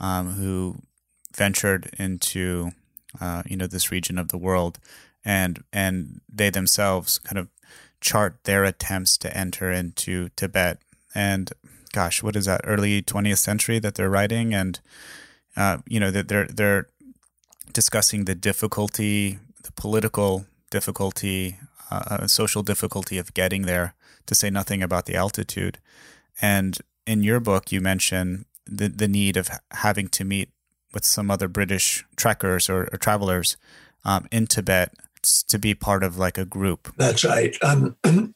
um, 0.01 0.35
who 0.35 0.77
ventured 1.35 1.91
into 1.99 2.71
uh, 3.21 3.43
you 3.47 3.57
know 3.57 3.67
this 3.67 3.91
region 3.91 4.19
of 4.19 4.29
the 4.29 4.39
world, 4.39 4.79
and 5.25 5.65
and 5.73 6.21
they 6.33 6.51
themselves 6.51 7.19
kind 7.19 7.39
of 7.39 7.49
chart 8.01 8.39
their 8.45 8.65
attempts 8.65 9.17
to 9.19 9.37
enter 9.37 9.71
into 9.71 10.29
Tibet. 10.31 10.79
And 11.15 11.53
gosh, 11.92 12.22
what 12.22 12.37
is 12.37 12.46
that? 12.46 12.61
Early 12.64 13.02
20th 13.02 13.38
century 13.38 13.78
that 13.78 13.94
they're 13.94 14.11
writing, 14.11 14.54
and 14.54 14.80
uh, 15.56 15.78
you 15.87 16.00
know 16.00 16.11
that 16.11 16.28
they're 16.28 16.46
they're 16.46 16.88
discussing 17.72 18.25
the 18.25 18.34
difficulty, 18.34 19.38
the 19.62 19.72
political 19.72 20.46
difficulty, 20.70 21.58
uh, 21.90 22.02
uh 22.08 22.26
social 22.26 22.62
difficulty 22.62 23.18
of 23.18 23.34
getting 23.34 23.62
there. 23.62 23.94
To 24.26 24.37
say 24.37 24.50
nothing 24.50 24.84
about 24.84 25.06
the 25.06 25.16
altitude. 25.16 25.78
And 26.40 26.78
in 27.06 27.25
your 27.25 27.40
book, 27.40 27.72
you 27.72 27.80
mention 27.80 28.44
the, 28.66 28.88
the 28.88 29.08
need 29.08 29.37
of 29.37 29.50
having 29.72 30.08
to 30.08 30.25
meet 30.25 30.50
with 30.94 31.04
some 31.04 31.30
other 31.30 31.49
British 31.49 32.04
trekkers 32.16 32.70
or, 32.70 32.88
or 32.92 32.99
travelers 32.99 33.56
um, 34.04 34.26
in 34.30 34.46
Tibet 34.46 34.94
to 35.49 35.58
be 35.58 35.75
part 35.75 36.02
of 36.02 36.18
like 36.18 36.37
a 36.37 36.44
group. 36.44 36.92
That's 36.96 37.25
right. 37.25 37.56
Um, 37.62 37.96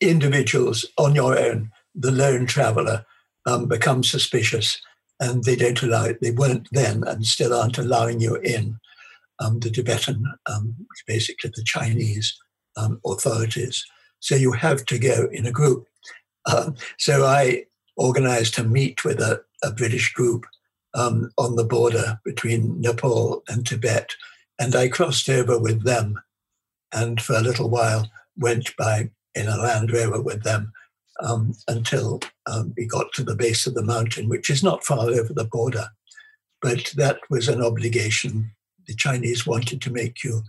individuals 0.00 0.86
on 0.96 1.14
your 1.14 1.38
own, 1.38 1.72
the 1.98 2.10
lone 2.10 2.46
traveler, 2.46 3.04
um, 3.46 3.66
become 3.66 4.02
suspicious 4.02 4.80
and 5.20 5.44
they 5.44 5.56
don't 5.56 5.82
allow 5.82 6.04
it. 6.04 6.20
They 6.20 6.30
weren't 6.30 6.68
then 6.70 7.02
and 7.04 7.26
still 7.26 7.52
aren't 7.52 7.78
allowing 7.78 8.20
you 8.20 8.36
in. 8.36 8.78
Um, 9.40 9.60
the 9.60 9.70
Tibetan, 9.70 10.24
um, 10.46 10.74
basically 11.06 11.50
the 11.54 11.62
Chinese 11.62 12.36
um, 12.76 13.00
authorities. 13.06 13.84
So 14.20 14.34
you 14.34 14.52
have 14.52 14.84
to 14.86 14.98
go 14.98 15.28
in 15.32 15.46
a 15.46 15.52
group. 15.52 15.86
Um, 16.52 16.74
so 16.98 17.24
I 17.24 17.64
organized 17.96 18.54
to 18.54 18.64
meet 18.64 19.04
with 19.04 19.20
a, 19.20 19.42
a 19.62 19.70
British 19.70 20.12
group 20.12 20.44
um, 20.94 21.30
on 21.38 21.56
the 21.56 21.64
border 21.64 22.18
between 22.24 22.80
Nepal 22.80 23.42
and 23.48 23.64
Tibet. 23.64 24.10
And 24.58 24.74
I 24.74 24.88
crossed 24.88 25.28
over 25.28 25.58
with 25.58 25.84
them 25.84 26.18
and 26.92 27.20
for 27.20 27.34
a 27.34 27.42
little 27.42 27.68
while 27.68 28.10
went 28.36 28.76
by 28.76 29.10
in 29.34 29.46
a 29.46 29.56
Land 29.56 29.92
Rover 29.92 30.20
with 30.20 30.42
them 30.42 30.72
um, 31.20 31.54
until 31.66 32.20
um, 32.46 32.74
we 32.76 32.86
got 32.86 33.12
to 33.14 33.22
the 33.22 33.34
base 33.34 33.66
of 33.66 33.74
the 33.74 33.84
mountain, 33.84 34.28
which 34.28 34.50
is 34.50 34.62
not 34.62 34.84
far 34.84 35.08
over 35.08 35.32
the 35.32 35.44
border. 35.44 35.88
But 36.60 36.92
that 36.96 37.20
was 37.30 37.48
an 37.48 37.62
obligation. 37.62 38.52
The 38.86 38.94
Chinese 38.94 39.46
wanted 39.46 39.80
to 39.82 39.92
make 39.92 40.24
you 40.24 40.42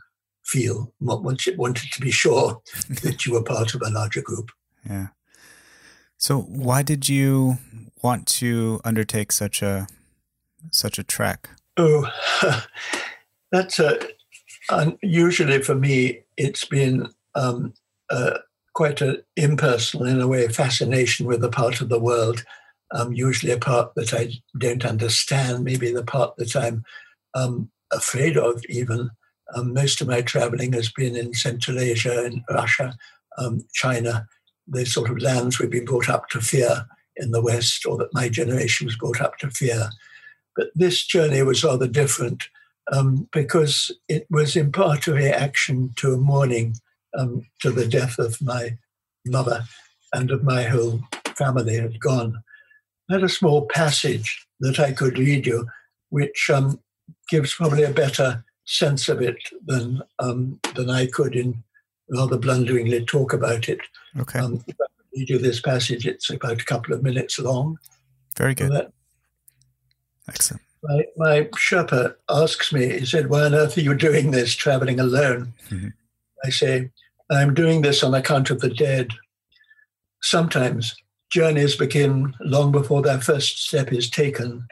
feel, 0.46 0.94
wanted 1.00 1.92
to 1.92 2.02
be 2.02 2.12
sure 2.12 2.62
that 3.04 3.26
you 3.26 3.34
were 3.34 3.44
part 3.44 3.74
of 3.76 3.82
a 3.82 3.90
larger 3.90 4.22
group. 4.22 4.52
Yeah. 4.88 5.08
So 6.18 6.42
why 6.42 6.84
did 6.84 7.08
you 7.08 7.58
want 8.02 8.28
to 8.28 8.82
undertake 8.84 9.32
such 9.32 9.62
a 9.62 9.88
such 10.72 11.00
a 11.00 11.04
trek? 11.04 11.50
Oh, 11.78 12.12
that's 13.52 13.80
a 13.80 14.00
unusually 14.70 15.62
for 15.62 15.76
me. 15.76 16.22
It's 16.38 16.66
been 16.66 17.10
um, 17.36 17.74
uh, 18.10 18.40
quite 18.80 19.02
an 19.02 19.22
impersonal, 19.36 20.08
in 20.08 20.22
a 20.22 20.28
way, 20.34 20.48
fascination 20.48 21.28
with 21.28 21.44
a 21.44 21.50
part 21.62 21.82
of 21.82 21.90
the 21.90 22.00
world. 22.00 22.46
Um, 22.96 23.12
usually 23.12 23.52
a 23.52 23.58
part 23.72 23.88
that 23.96 24.14
I 24.14 24.24
don't 24.58 24.86
understand, 24.86 25.66
maybe 25.66 25.92
the 25.92 26.10
part 26.16 26.32
that 26.38 26.56
I'm 26.56 26.78
um, 27.40 27.70
afraid 27.92 28.38
of. 28.38 28.64
Even 28.70 29.00
um, 29.54 29.74
most 29.74 30.00
of 30.00 30.08
my 30.08 30.22
traveling 30.22 30.72
has 30.74 30.90
been 31.00 31.18
in 31.18 31.34
Central 31.34 31.78
Asia, 31.78 32.26
in 32.26 32.36
Russia, 32.50 32.96
um, 33.38 33.66
China 33.74 34.26
the 34.76 34.86
sort 34.86 35.10
of 35.10 35.22
lands 35.22 35.60
we've 35.60 35.78
been 35.78 35.92
brought 35.92 36.10
up 36.16 36.30
to 36.30 36.40
fear 36.40 36.86
in 37.18 37.32
the 37.32 37.42
West, 37.42 37.86
or 37.86 37.98
that 37.98 38.14
my 38.14 38.30
generation 38.30 38.86
was 38.86 38.96
brought 38.96 39.20
up 39.20 39.38
to 39.40 39.50
fear. 39.50 39.90
But 40.56 40.68
this 40.74 41.06
journey 41.06 41.44
was 41.44 41.66
rather 41.66 41.88
different. 41.88 42.42
um, 42.92 43.28
because 43.32 43.92
it 44.08 44.26
was 44.30 44.56
in 44.56 44.72
part 44.72 45.08
a 45.08 45.14
reaction 45.14 45.92
to 45.98 46.14
a 46.14 46.18
mourning 46.18 46.76
um, 47.18 47.46
to 47.62 47.72
the 47.72 47.88
death 47.88 48.20
of 48.20 48.42
my 48.42 48.78
mother 49.26 49.64
and 50.14 50.32
of 50.32 50.44
my 50.44 50.64
whole 50.64 51.02
family 51.36 51.76
had 51.76 52.00
gone. 52.00 52.42
I 53.10 53.14
had 53.14 53.24
a 53.24 53.30
small 53.30 53.66
passage 53.68 54.46
that 54.60 54.80
I 54.80 54.92
could 54.92 55.18
read 55.18 55.46
you, 55.46 55.68
which 56.10 56.50
um, 56.50 56.80
gives 57.30 57.54
probably 57.56 57.84
a 57.84 57.92
better 57.92 58.44
sense 58.66 59.10
of 59.10 59.22
it 59.22 59.38
than 59.66 60.02
um, 60.20 60.60
than 60.76 60.90
I 60.90 61.08
could 61.08 61.36
in 61.36 61.64
rather 62.10 62.38
blunderingly 62.38 63.06
talk 63.06 63.34
about 63.34 63.70
it. 63.70 63.80
Okay. 64.20 64.40
Um, 64.40 64.64
if 64.68 64.76
I 64.80 64.86
read 65.16 65.30
you 65.30 65.38
this 65.38 65.62
passage, 65.62 66.06
it's 66.06 66.30
about 66.30 66.62
a 66.62 66.66
couple 66.66 66.94
of 66.94 67.04
minutes 67.04 67.40
long. 67.40 67.78
Very 68.38 68.56
good. 68.56 68.72
That, 68.72 68.92
Excellent. 70.28 70.62
my, 70.84 71.04
my 71.18 71.42
Sherpa 71.56 72.16
asks 72.30 72.72
me, 72.72 73.00
he 73.00 73.06
said, 73.06 73.30
Why 73.30 73.46
on 73.46 73.56
earth 73.56 73.78
are 73.78 73.82
you 73.82 73.96
doing 73.96 74.32
this, 74.32 74.56
traveling 74.56 75.00
alone? 75.00 75.54
Mhm. 75.70 75.94
I 76.46 76.50
say, 76.50 76.90
I'm 77.30 77.54
doing 77.54 77.82
this 77.82 78.04
on 78.04 78.14
account 78.14 78.50
of 78.50 78.60
the 78.60 78.70
dead. 78.70 79.12
Sometimes 80.22 80.96
journeys 81.30 81.76
begin 81.76 82.34
long 82.42 82.72
before 82.72 83.02
their 83.02 83.22
first 83.22 83.66
step 83.68 83.94
is 83.94 84.10
taken. 84.10 84.68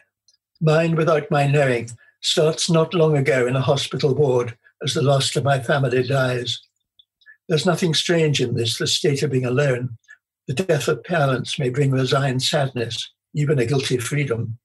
Mine, 0.60 0.96
without 0.96 1.30
my 1.30 1.46
knowing, 1.46 1.90
starts 2.22 2.70
not 2.70 2.94
long 2.94 3.16
ago 3.16 3.46
in 3.46 3.56
a 3.56 3.62
hospital 3.62 4.16
ward 4.16 4.58
as 4.84 4.94
the 4.94 5.02
last 5.02 5.36
of 5.36 5.44
my 5.44 5.60
family 5.60 6.04
dies. 6.04 6.60
There's 7.48 7.66
nothing 7.66 7.94
strange 7.94 8.42
in 8.42 8.56
this, 8.56 8.78
the 8.78 8.88
state 8.88 9.24
of 9.24 9.32
being 9.32 9.46
alone. 9.46 9.98
The 10.48 10.54
death 10.54 10.88
of 10.88 11.04
parents 11.04 11.60
may 11.60 11.70
bring 11.70 11.92
resigned 11.92 12.42
sadness, 12.42 13.12
even 13.34 13.60
a 13.60 13.66
guilty 13.66 13.98
freedom. 13.98 14.58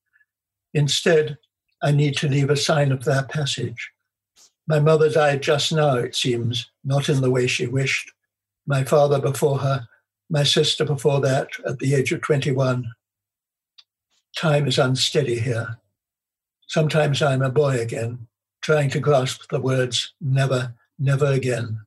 Instead, 0.74 1.36
I 1.82 1.92
need 1.92 2.16
to 2.18 2.28
leave 2.28 2.50
a 2.50 2.56
sign 2.56 2.90
of 2.92 3.04
their 3.04 3.24
passage. 3.24 3.90
My 4.66 4.78
mother 4.78 5.10
died 5.10 5.42
just 5.42 5.72
now, 5.72 5.96
it 5.96 6.14
seems, 6.14 6.70
not 6.84 7.08
in 7.08 7.20
the 7.20 7.30
way 7.30 7.46
she 7.46 7.66
wished. 7.66 8.12
My 8.66 8.84
father 8.84 9.20
before 9.20 9.58
her, 9.58 9.88
my 10.30 10.44
sister 10.44 10.84
before 10.84 11.20
that, 11.20 11.48
at 11.66 11.78
the 11.78 11.94
age 11.94 12.12
of 12.12 12.22
21. 12.22 12.86
Time 14.36 14.66
is 14.66 14.78
unsteady 14.78 15.40
here. 15.40 15.78
Sometimes 16.68 17.20
I'm 17.20 17.42
a 17.42 17.50
boy 17.50 17.80
again, 17.80 18.28
trying 18.62 18.88
to 18.90 19.00
grasp 19.00 19.50
the 19.50 19.60
words 19.60 20.14
never, 20.20 20.74
never 20.98 21.26
again. 21.26 21.80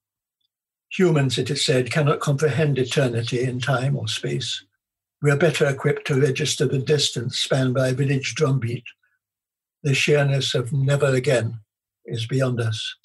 Humans, 0.92 1.38
it 1.38 1.50
is 1.50 1.66
said, 1.66 1.92
cannot 1.92 2.20
comprehend 2.20 2.78
eternity 2.78 3.42
in 3.42 3.60
time 3.60 3.96
or 3.96 4.08
space. 4.08 4.64
We 5.22 5.32
are 5.32 5.38
better 5.38 5.66
equipped 5.66 6.06
to 6.08 6.22
register 6.22 6.68
the 6.68 6.78
distance 6.78 7.40
spanned 7.40 7.74
by 7.74 7.88
a 7.88 7.94
village 7.94 8.36
drumbeat. 8.36 8.84
The 9.82 9.96
sheerness 9.96 10.54
of 10.54 10.72
never 10.72 11.08
again 11.08 11.62
is 12.06 12.28
beyond 12.28 12.60
us. 12.60 12.96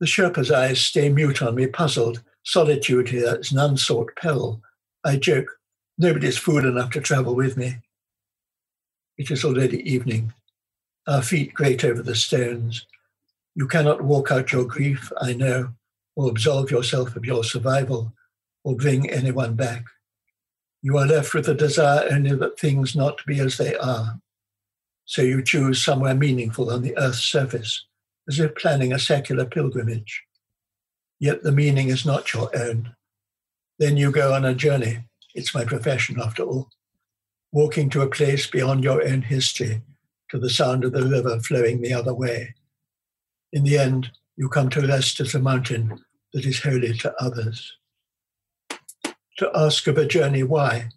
The 0.00 0.06
Sherpa's 0.06 0.50
eyes 0.50 0.80
stay 0.80 1.08
mute 1.08 1.42
on 1.42 1.54
me, 1.54 1.66
puzzled. 1.66 2.22
Solitude 2.44 3.08
here 3.08 3.36
is 3.36 3.52
an 3.52 3.58
unsought 3.58 4.16
peril. 4.16 4.62
I 5.04 5.16
joke, 5.16 5.58
nobody's 5.98 6.38
fool 6.38 6.66
enough 6.66 6.90
to 6.92 7.00
travel 7.00 7.34
with 7.34 7.56
me. 7.56 7.76
It 9.18 9.30
is 9.30 9.44
already 9.44 9.78
evening. 9.90 10.32
Our 11.06 11.20
feet 11.20 11.52
grate 11.52 11.84
over 11.84 12.02
the 12.02 12.14
stones. 12.14 12.86
You 13.54 13.66
cannot 13.66 14.02
walk 14.02 14.30
out 14.30 14.52
your 14.52 14.64
grief, 14.64 15.12
I 15.20 15.34
know, 15.34 15.74
or 16.16 16.30
absolve 16.30 16.70
yourself 16.70 17.16
of 17.16 17.26
your 17.26 17.44
survival, 17.44 18.12
or 18.64 18.76
bring 18.76 19.10
anyone 19.10 19.54
back. 19.54 19.84
You 20.82 20.96
are 20.96 21.06
left 21.06 21.34
with 21.34 21.44
the 21.44 21.54
desire 21.54 22.08
only 22.10 22.34
that 22.36 22.58
things 22.58 22.96
not 22.96 23.24
be 23.26 23.38
as 23.40 23.58
they 23.58 23.76
are. 23.76 24.18
So 25.04 25.20
you 25.20 25.42
choose 25.42 25.84
somewhere 25.84 26.14
meaningful 26.14 26.70
on 26.70 26.82
the 26.82 26.96
earth's 26.96 27.20
surface, 27.20 27.84
as 28.30 28.38
if 28.38 28.54
planning 28.54 28.92
a 28.92 28.98
secular 28.98 29.44
pilgrimage. 29.44 30.22
Yet 31.18 31.42
the 31.42 31.50
meaning 31.50 31.88
is 31.88 32.06
not 32.06 32.32
your 32.32 32.48
own. 32.56 32.94
Then 33.80 33.96
you 33.96 34.12
go 34.12 34.32
on 34.32 34.44
a 34.44 34.54
journey. 34.54 35.00
It's 35.34 35.52
my 35.52 35.64
profession, 35.64 36.20
after 36.20 36.44
all. 36.44 36.68
Walking 37.50 37.90
to 37.90 38.02
a 38.02 38.08
place 38.08 38.46
beyond 38.46 38.84
your 38.84 39.02
own 39.02 39.22
history, 39.22 39.82
to 40.30 40.38
the 40.38 40.48
sound 40.48 40.84
of 40.84 40.92
the 40.92 41.02
river 41.02 41.40
flowing 41.40 41.80
the 41.80 41.92
other 41.92 42.14
way. 42.14 42.54
In 43.52 43.64
the 43.64 43.76
end, 43.76 44.12
you 44.36 44.48
come 44.48 44.70
to 44.70 44.86
rest 44.86 45.18
at 45.18 45.34
a 45.34 45.40
mountain 45.40 45.98
that 46.32 46.46
is 46.46 46.62
holy 46.62 46.96
to 46.98 47.12
others. 47.20 47.76
To 49.38 49.50
ask 49.56 49.88
of 49.88 49.98
a 49.98 50.06
journey 50.06 50.44
why 50.44 50.90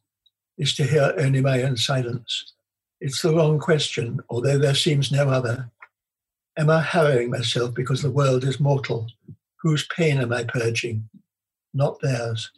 is 0.60 0.76
to 0.76 0.84
hear 0.84 1.16
only 1.18 1.42
my 1.42 1.64
own 1.64 1.78
silence. 1.78 2.54
It's 3.02 3.24
the 3.24 3.34
wrong 3.34 3.58
question, 3.58 4.20
although 4.30 4.60
there 4.60 4.76
seems 4.76 5.12
no 5.12 5.30
other. 5.30 5.72
Am 6.56 6.70
I 6.70 6.82
harrowing 6.82 7.32
myself 7.32 7.74
because 7.74 8.04
the 8.04 8.12
world 8.12 8.44
is 8.44 8.60
mortal? 8.60 9.08
Whose 9.62 9.88
pain 9.88 10.20
am 10.20 10.32
I 10.32 10.44
purging? 10.44 11.10
Not 11.74 12.00
theirs. 12.02 12.52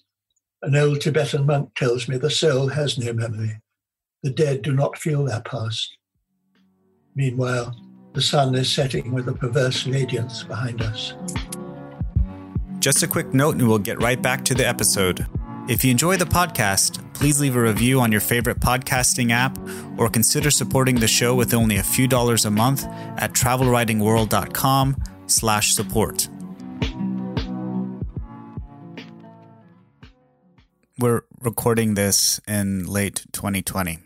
An 0.62 0.76
old 0.76 1.00
Tibetan 1.00 1.46
monk 1.46 1.74
tells 1.76 2.10
me 2.10 2.18
the 2.18 2.30
soul 2.30 2.68
has 2.68 2.98
no 2.98 3.14
memory. 3.14 3.62
The 4.22 4.32
dead 4.32 4.64
do 4.64 4.74
not 4.74 4.98
feel 4.98 5.24
their 5.24 5.40
past. 5.42 5.98
Meanwhile, 7.16 7.74
the 8.14 8.22
sun 8.22 8.54
is 8.56 8.70
setting 8.70 9.14
with 9.14 9.30
a 9.30 9.34
perverse 9.34 9.88
radiance 9.88 10.44
behind 10.44 10.82
us. 10.82 11.14
Just 12.80 13.02
a 13.02 13.08
quick 13.08 13.34
note, 13.34 13.56
and 13.56 13.68
we'll 13.68 13.80
get 13.80 14.02
right 14.02 14.22
back 14.22 14.44
to 14.46 14.54
the 14.54 14.68
episode. 14.68 15.26
If 15.68 15.84
you 15.84 15.90
enjoy 15.90 16.18
the 16.18 16.26
podcast, 16.26 17.02
please 17.16 17.42
leave 17.42 17.56
a 17.56 17.60
review 17.60 18.00
on 18.00 18.12
your 18.12 18.22
favorite 18.22 18.60
podcasting 18.60 19.32
app 19.32 19.58
or 19.98 20.12
consider 20.12 20.52
supporting 20.52 21.00
the 21.00 21.08
show 21.08 21.34
with 21.34 21.56
only 21.56 21.78
a 21.78 21.82
few 21.82 22.08
dollars 22.08 22.46
a 22.46 22.52
month 22.52 22.86
at 23.18 23.34
travelwritingworld.com 23.34 24.96
slash 25.26 25.74
support. 25.74 26.30
We're 31.00 31.24
recording 31.42 31.96
this 31.96 32.40
in 32.48 32.86
late 32.86 33.26
2020, 33.32 33.98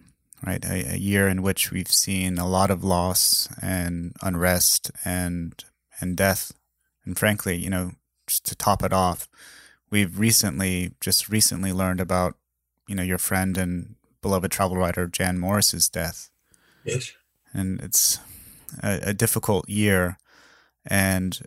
right? 0.48 0.64
A, 0.64 0.94
a 0.94 0.98
year 0.98 1.28
in 1.28 1.42
which 1.42 1.72
we've 1.72 1.92
seen 1.92 2.38
a 2.38 2.48
lot 2.48 2.72
of 2.72 2.86
loss 2.86 3.50
and 3.62 4.16
unrest 4.22 4.92
and 5.04 5.62
and 6.00 6.16
death. 6.16 6.54
And 7.04 7.20
frankly, 7.20 7.58
you 7.58 7.70
know, 7.70 7.92
just 8.28 8.46
to 8.46 8.56
top 8.56 8.82
it 8.82 8.94
off, 8.94 9.28
we've 9.90 10.20
recently 10.20 10.92
just 11.00 11.30
recently 11.30 11.74
learned 11.74 12.00
about 12.00 12.36
you 12.88 12.96
know 12.96 13.04
your 13.04 13.18
friend 13.18 13.58
and 13.58 13.96
beloved 14.22 14.52
travel 14.52 14.78
writer 14.78 15.08
Jan 15.08 15.40
Morris's 15.40 15.90
death. 15.90 16.30
Yes. 16.84 17.14
And 17.54 17.80
it's 17.82 18.20
a, 18.84 19.00
a 19.04 19.14
difficult 19.14 19.68
year, 19.68 20.18
and 20.86 21.40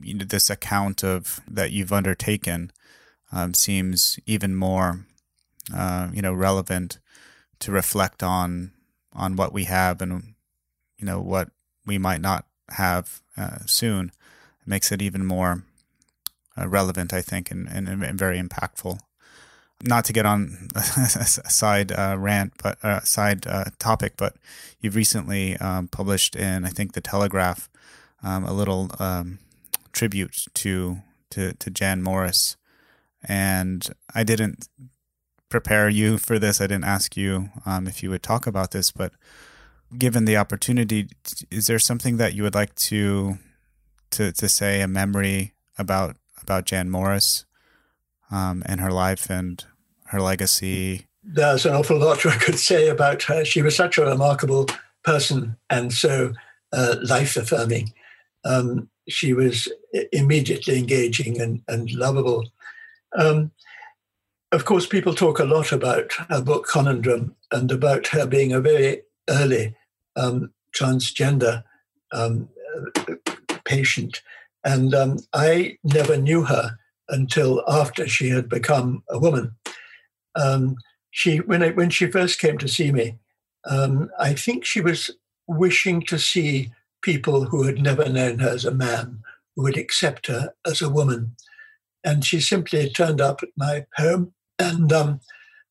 you 0.00 0.14
know 0.14 0.24
this 0.24 0.50
account 0.50 1.02
of 1.02 1.40
that 1.48 1.72
you've 1.72 1.92
undertaken 1.92 2.72
um, 3.32 3.54
seems 3.54 4.18
even 4.26 4.54
more 4.54 5.06
uh, 5.74 6.08
you 6.12 6.22
know 6.22 6.32
relevant 6.32 6.98
to 7.60 7.72
reflect 7.72 8.22
on 8.22 8.72
on 9.12 9.36
what 9.36 9.52
we 9.52 9.64
have 9.64 10.02
and 10.02 10.34
you 10.98 11.06
know 11.06 11.20
what 11.20 11.50
we 11.86 11.98
might 11.98 12.20
not 12.20 12.46
have 12.70 13.22
uh, 13.36 13.58
soon. 13.66 14.12
It 14.60 14.68
makes 14.68 14.92
it 14.92 15.00
even 15.00 15.24
more 15.24 15.64
uh, 16.58 16.68
relevant, 16.68 17.12
I 17.12 17.20
think, 17.20 17.50
and, 17.50 17.68
and, 17.68 17.88
and, 17.88 18.18
very 18.18 18.40
impactful. 18.40 18.98
Not 19.82 20.04
to 20.06 20.12
get 20.12 20.24
on 20.24 20.68
a 20.74 20.80
side 21.24 21.92
uh, 21.92 22.16
rant, 22.18 22.54
but 22.62 22.82
uh, 22.82 23.00
side 23.00 23.46
uh, 23.46 23.66
topic, 23.78 24.14
but 24.16 24.36
you've 24.80 24.96
recently 24.96 25.56
um, 25.58 25.88
published 25.88 26.34
in, 26.34 26.64
I 26.64 26.70
think, 26.70 26.92
the 26.92 27.00
Telegraph, 27.00 27.68
um, 28.22 28.44
a 28.44 28.52
little 28.52 28.90
um, 28.98 29.38
tribute 29.92 30.46
to, 30.54 30.98
to 31.30 31.52
to 31.52 31.70
Jan 31.70 32.02
Morris, 32.02 32.56
and 33.22 33.86
I 34.14 34.24
didn't 34.24 34.68
prepare 35.48 35.88
you 35.88 36.18
for 36.18 36.38
this. 36.38 36.60
I 36.60 36.66
didn't 36.66 36.84
ask 36.84 37.16
you 37.16 37.50
um, 37.66 37.86
if 37.86 38.02
you 38.02 38.10
would 38.10 38.22
talk 38.22 38.46
about 38.46 38.70
this, 38.70 38.90
but 38.90 39.12
given 39.96 40.24
the 40.24 40.36
opportunity, 40.36 41.08
is 41.50 41.66
there 41.66 41.78
something 41.78 42.16
that 42.16 42.34
you 42.34 42.42
would 42.42 42.54
like 42.54 42.74
to 42.76 43.38
to 44.10 44.32
to 44.32 44.48
say 44.48 44.80
a 44.80 44.88
memory 44.88 45.54
about 45.78 46.16
about 46.42 46.66
Jan 46.66 46.90
Morris 46.90 47.44
um, 48.30 48.62
and 48.66 48.80
her 48.80 48.92
life 48.92 49.30
and 49.30 49.64
her 50.06 50.20
legacy? 50.20 51.06
There's 51.22 51.66
an 51.66 51.74
awful 51.74 51.98
lot 51.98 52.24
I 52.26 52.36
could 52.36 52.58
say 52.58 52.88
about 52.88 53.22
her. 53.24 53.44
She 53.44 53.62
was 53.62 53.76
such 53.76 53.98
a 53.98 54.06
remarkable 54.06 54.66
person 55.02 55.56
and 55.70 55.92
so 55.92 56.32
uh, 56.72 56.96
life 57.02 57.36
affirming. 57.36 57.92
Um, 58.44 58.88
she 59.08 59.32
was 59.32 59.68
immediately 60.12 60.78
engaging 60.78 61.40
and, 61.40 61.62
and 61.68 61.90
lovable. 61.92 62.48
Um, 63.16 63.52
of 64.52 64.64
course, 64.64 64.86
people 64.86 65.14
talk 65.14 65.38
a 65.38 65.44
lot 65.44 65.72
about 65.72 66.12
her 66.30 66.40
book 66.40 66.66
Conundrum 66.66 67.34
and 67.52 67.70
about 67.70 68.08
her 68.08 68.26
being 68.26 68.52
a 68.52 68.60
very 68.60 69.02
early 69.28 69.74
um, 70.16 70.52
transgender 70.76 71.64
um, 72.12 72.48
patient. 73.64 74.22
And 74.66 74.94
um, 74.96 75.18
I 75.32 75.78
never 75.84 76.16
knew 76.16 76.42
her 76.42 76.76
until 77.08 77.62
after 77.68 78.08
she 78.08 78.30
had 78.30 78.48
become 78.48 79.04
a 79.08 79.16
woman. 79.16 79.54
Um, 80.34 80.76
she, 81.12 81.38
when, 81.38 81.62
I, 81.62 81.70
when 81.70 81.88
she 81.88 82.08
first 82.08 82.40
came 82.40 82.58
to 82.58 82.68
see 82.68 82.90
me, 82.90 83.16
um, 83.64 84.10
I 84.18 84.34
think 84.34 84.64
she 84.64 84.80
was 84.80 85.12
wishing 85.46 86.02
to 86.02 86.18
see 86.18 86.72
people 87.00 87.44
who 87.44 87.62
had 87.62 87.80
never 87.80 88.08
known 88.08 88.40
her 88.40 88.48
as 88.48 88.64
a 88.64 88.74
man 88.74 89.20
who 89.54 89.62
would 89.62 89.78
accept 89.78 90.26
her 90.26 90.52
as 90.66 90.82
a 90.82 90.90
woman. 90.90 91.36
And 92.02 92.24
she 92.24 92.40
simply 92.40 92.90
turned 92.90 93.20
up 93.20 93.44
at 93.44 93.50
my 93.56 93.86
home, 93.94 94.32
and 94.58 94.92
um, 94.92 95.20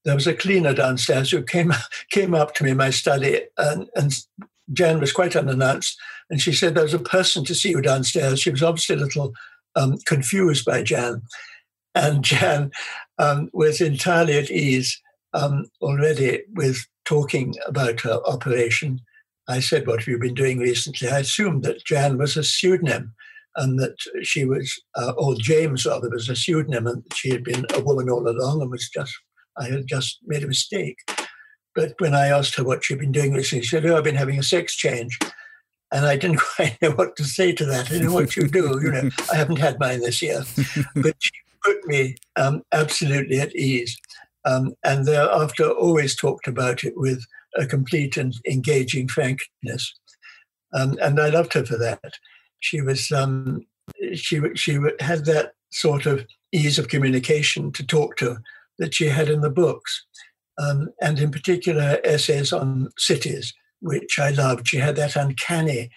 there 0.05 0.15
was 0.15 0.27
a 0.27 0.33
cleaner 0.33 0.73
downstairs 0.73 1.31
who 1.31 1.43
came 1.43 1.73
came 2.11 2.33
up 2.33 2.55
to 2.55 2.63
me 2.63 2.71
in 2.71 2.77
my 2.77 2.91
study, 2.91 3.41
and, 3.57 3.89
and 3.95 4.13
Jan 4.71 5.01
was 5.01 5.11
quite 5.11 5.35
unannounced, 5.35 5.97
and 6.29 6.41
she 6.41 6.53
said, 6.53 6.75
"There's 6.75 6.93
a 6.93 6.99
person 6.99 7.43
to 7.45 7.55
see 7.55 7.69
you 7.69 7.81
downstairs." 7.81 8.39
She 8.39 8.51
was 8.51 8.63
obviously 8.63 8.95
a 8.95 8.99
little 8.99 9.33
um, 9.75 9.97
confused 10.05 10.65
by 10.65 10.83
Jan, 10.83 11.21
and 11.93 12.23
Jan 12.23 12.71
um, 13.17 13.49
was 13.53 13.81
entirely 13.81 14.37
at 14.37 14.51
ease 14.51 14.99
um, 15.33 15.65
already 15.81 16.43
with 16.53 16.85
talking 17.05 17.55
about 17.67 18.01
her 18.01 18.19
operation. 18.25 19.01
I 19.47 19.59
said, 19.59 19.87
"What 19.87 19.99
have 19.99 20.07
you 20.07 20.17
been 20.17 20.33
doing 20.33 20.59
recently?" 20.59 21.09
I 21.09 21.19
assumed 21.19 21.63
that 21.63 21.85
Jan 21.85 22.17
was 22.17 22.35
a 22.35 22.43
pseudonym, 22.43 23.13
and 23.55 23.79
that 23.79 23.95
she 24.23 24.45
was, 24.45 24.81
uh, 24.95 25.13
or 25.17 25.35
James 25.35 25.85
rather, 25.85 26.09
was 26.09 26.29
a 26.29 26.35
pseudonym, 26.35 26.87
and 26.87 27.03
she 27.13 27.29
had 27.29 27.43
been 27.43 27.65
a 27.73 27.81
woman 27.81 28.09
all 28.09 28.27
along, 28.27 28.61
and 28.61 28.71
was 28.71 28.89
just, 28.89 29.13
I 29.57 29.65
had 29.65 29.87
just 29.87 30.19
made 30.25 30.43
a 30.43 30.47
mistake. 30.47 30.97
But 31.75 31.93
when 31.99 32.15
I 32.15 32.27
asked 32.27 32.55
her 32.55 32.63
what 32.63 32.83
she'd 32.83 32.99
been 32.99 33.11
doing 33.11 33.33
recently, 33.33 33.63
she 33.63 33.69
said, 33.69 33.85
"Oh, 33.85 33.97
I've 33.97 34.03
been 34.03 34.15
having 34.15 34.39
a 34.39 34.43
sex 34.43 34.75
change." 34.75 35.19
And 35.91 36.05
I 36.05 36.17
didn't 36.17 36.39
quite 36.55 36.77
know 36.81 36.91
what 36.91 37.15
to 37.17 37.23
say 37.23 37.51
to 37.53 37.65
that. 37.65 37.91
I 37.91 37.99
know 37.99 38.13
what 38.13 38.35
you 38.35 38.47
do. 38.47 38.79
You 38.81 38.91
know, 38.91 39.09
I 39.31 39.35
haven't 39.35 39.59
had 39.59 39.79
mine 39.79 40.01
this 40.01 40.21
year, 40.21 40.43
but 40.95 41.15
she 41.19 41.31
put 41.63 41.85
me 41.87 42.15
um, 42.35 42.63
absolutely 42.71 43.39
at 43.39 43.55
ease. 43.55 43.97
Um, 44.45 44.75
and 44.83 45.05
thereafter, 45.05 45.69
always 45.69 46.15
talked 46.15 46.47
about 46.47 46.83
it 46.83 46.93
with 46.95 47.25
a 47.57 47.65
complete 47.65 48.15
and 48.15 48.35
engaging 48.47 49.07
frankness. 49.07 49.93
Um, 50.73 50.97
and 51.01 51.19
I 51.19 51.29
loved 51.29 51.53
her 51.53 51.65
for 51.65 51.77
that. 51.77 52.13
She 52.59 52.81
was 52.81 53.11
um, 53.11 53.65
she 54.13 54.41
she 54.55 54.77
had 54.99 55.25
that 55.25 55.53
sort 55.71 56.05
of 56.05 56.25
ease 56.51 56.77
of 56.77 56.89
communication 56.89 57.71
to 57.73 57.85
talk 57.85 58.17
to 58.17 58.37
that 58.77 58.93
she 58.93 59.07
had 59.07 59.29
in 59.29 59.41
the 59.41 59.49
books, 59.49 60.05
um, 60.57 60.89
and 61.01 61.19
in 61.19 61.31
particular 61.31 61.99
essays 62.03 62.51
on 62.51 62.89
cities 62.97 63.53
which 63.81 64.19
I 64.19 64.31
loved. 64.31 64.67
She 64.67 64.77
had 64.77 64.95
that 64.95 65.15
uncanny, 65.15 65.91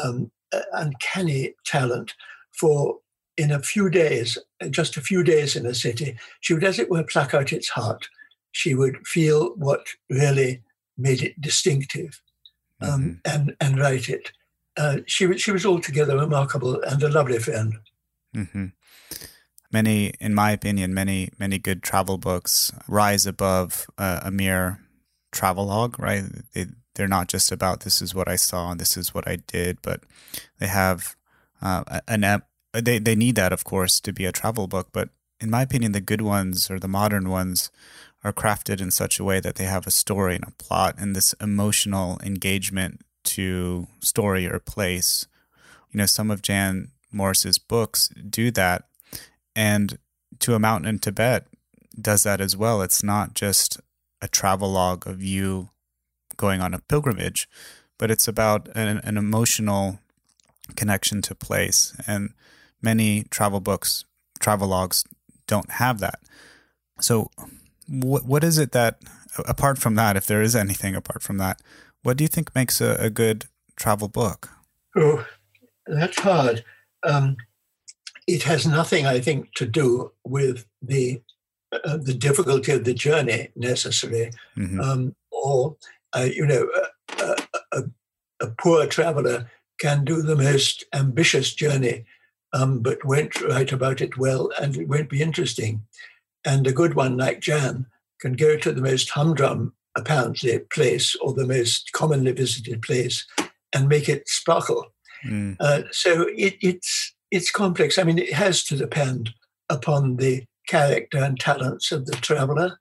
um, 0.00 0.30
uh, 0.52 0.60
uncanny 0.72 1.54
talent 1.64 2.14
for 2.52 2.98
in 3.36 3.50
a 3.50 3.60
few 3.60 3.90
days, 3.90 4.38
just 4.70 4.96
a 4.96 5.00
few 5.00 5.22
days 5.22 5.56
in 5.56 5.66
a 5.66 5.74
city, 5.74 6.16
she 6.40 6.54
would, 6.54 6.64
as 6.64 6.78
it 6.78 6.90
were, 6.90 7.02
pluck 7.02 7.34
out 7.34 7.52
its 7.52 7.68
heart. 7.68 8.08
She 8.52 8.74
would 8.74 9.06
feel 9.06 9.54
what 9.56 9.86
really 10.08 10.62
made 10.96 11.22
it 11.22 11.40
distinctive 11.40 12.22
um, 12.80 12.88
mm-hmm. 12.90 13.12
and, 13.24 13.56
and 13.60 13.80
write 13.80 14.08
it. 14.08 14.32
Uh, 14.76 14.98
she, 15.06 15.36
she 15.38 15.50
was 15.50 15.66
altogether 15.66 16.16
remarkable 16.16 16.80
and 16.82 17.02
a 17.02 17.08
lovely 17.08 17.38
friend. 17.38 17.74
Mm-hmm. 18.34 18.66
Many, 19.72 20.12
in 20.20 20.34
my 20.34 20.52
opinion, 20.52 20.94
many, 20.94 21.30
many 21.38 21.58
good 21.58 21.82
travel 21.82 22.18
books 22.18 22.72
rise 22.86 23.26
above 23.26 23.86
uh, 23.98 24.20
a 24.22 24.30
mere 24.30 24.80
travelogue, 25.32 25.98
right? 25.98 26.22
They, 26.52 26.66
they're 26.94 27.08
not 27.08 27.28
just 27.28 27.52
about 27.52 27.80
this 27.80 28.00
is 28.00 28.14
what 28.14 28.28
I 28.28 28.36
saw 28.36 28.70
and 28.70 28.80
this 28.80 28.96
is 28.96 29.14
what 29.14 29.26
I 29.28 29.36
did, 29.36 29.78
but 29.82 30.00
they 30.58 30.68
have 30.68 31.16
uh, 31.60 32.00
an 32.06 32.42
they 32.72 32.98
they 32.98 33.14
need 33.14 33.36
that 33.36 33.52
of 33.52 33.64
course 33.64 34.00
to 34.00 34.12
be 34.12 34.24
a 34.24 34.32
travel 34.32 34.66
book. 34.66 34.88
But 34.92 35.10
in 35.40 35.50
my 35.50 35.62
opinion, 35.62 35.92
the 35.92 36.00
good 36.00 36.22
ones 36.22 36.70
or 36.70 36.78
the 36.78 36.88
modern 36.88 37.28
ones 37.28 37.70
are 38.22 38.32
crafted 38.32 38.80
in 38.80 38.90
such 38.90 39.18
a 39.18 39.24
way 39.24 39.40
that 39.40 39.56
they 39.56 39.64
have 39.64 39.86
a 39.86 39.90
story 39.90 40.36
and 40.36 40.44
a 40.44 40.62
plot 40.62 40.94
and 40.98 41.14
this 41.14 41.34
emotional 41.34 42.18
engagement 42.22 43.02
to 43.24 43.86
story 44.00 44.46
or 44.46 44.58
place. 44.58 45.26
You 45.92 45.98
know, 45.98 46.06
some 46.06 46.30
of 46.30 46.42
Jan 46.42 46.88
Morris's 47.12 47.58
books 47.58 48.08
do 48.08 48.50
that, 48.52 48.84
and 49.54 49.98
To 50.40 50.54
a 50.54 50.58
Mountain 50.58 50.88
in 50.88 50.98
Tibet 50.98 51.46
does 52.00 52.24
that 52.24 52.40
as 52.40 52.56
well. 52.56 52.82
It's 52.82 53.02
not 53.02 53.34
just 53.34 53.80
a 54.20 54.28
travelogue 54.28 55.06
of 55.06 55.22
you 55.22 55.70
going 56.36 56.60
on 56.60 56.74
a 56.74 56.80
pilgrimage, 56.80 57.48
but 57.98 58.10
it's 58.10 58.28
about 58.28 58.68
an, 58.74 58.98
an 58.98 59.16
emotional 59.16 59.98
connection 60.76 61.22
to 61.22 61.34
place. 61.34 61.96
And 62.06 62.30
many 62.82 63.24
travel 63.24 63.60
books, 63.60 64.04
travelogues 64.40 65.04
don't 65.46 65.72
have 65.72 65.98
that. 66.00 66.20
So, 67.00 67.30
what 67.88 68.24
what 68.24 68.44
is 68.44 68.58
it 68.58 68.72
that, 68.72 68.98
apart 69.46 69.78
from 69.78 69.94
that, 69.96 70.16
if 70.16 70.26
there 70.26 70.42
is 70.42 70.56
anything 70.56 70.94
apart 70.94 71.22
from 71.22 71.38
that, 71.38 71.60
what 72.02 72.16
do 72.16 72.24
you 72.24 72.28
think 72.28 72.54
makes 72.54 72.80
a, 72.80 72.96
a 73.00 73.10
good 73.10 73.46
travel 73.76 74.08
book? 74.08 74.50
Oh, 74.96 75.26
that's 75.86 76.20
hard. 76.20 76.64
Um, 77.02 77.36
it 78.26 78.44
has 78.44 78.66
nothing, 78.66 79.06
I 79.06 79.20
think, 79.20 79.52
to 79.54 79.66
do 79.66 80.12
with 80.24 80.66
the 80.80 81.20
uh, 81.84 81.96
the 81.96 82.14
difficulty 82.14 82.72
of 82.72 82.84
the 82.84 82.94
journey 82.94 83.48
necessarily, 83.56 84.30
mm-hmm. 84.56 84.80
um, 84.80 85.16
or 85.30 85.76
uh, 86.14 86.28
you 86.32 86.46
know, 86.46 86.68
a, 87.18 87.36
a, 87.72 87.82
a, 88.40 88.46
poor 88.58 88.86
traveler 88.86 89.50
can 89.78 90.04
do 90.04 90.22
the 90.22 90.36
most 90.36 90.84
ambitious 90.92 91.54
journey, 91.54 92.04
um, 92.52 92.80
but 92.80 93.04
won't 93.04 93.40
write 93.42 93.72
about 93.72 94.00
it 94.00 94.16
well 94.16 94.50
and 94.60 94.76
it 94.76 94.88
won't 94.88 95.10
be 95.10 95.22
interesting. 95.22 95.82
And 96.44 96.66
a 96.66 96.72
good 96.72 96.94
one 96.94 97.16
like 97.16 97.40
Jan 97.40 97.86
can 98.20 98.34
go 98.34 98.56
to 98.56 98.72
the 98.72 98.82
most 98.82 99.10
humdrum, 99.10 99.74
apparently, 99.96 100.58
place 100.58 101.16
or 101.16 101.32
the 101.32 101.46
most 101.46 101.92
commonly 101.92 102.32
visited 102.32 102.82
place 102.82 103.26
and 103.72 103.88
make 103.88 104.08
it 104.08 104.28
sparkle. 104.28 104.86
Mm. 105.26 105.56
Uh, 105.58 105.82
so 105.90 106.28
it, 106.36 106.56
it's 106.60 107.14
it's 107.30 107.50
complex. 107.50 107.98
I 107.98 108.04
mean, 108.04 108.18
it 108.18 108.32
has 108.32 108.62
to 108.64 108.76
depend 108.76 109.34
upon 109.68 110.16
the 110.16 110.44
character 110.68 111.18
and 111.18 111.38
talents 111.40 111.90
of 111.90 112.06
the 112.06 112.12
traveler. 112.16 112.78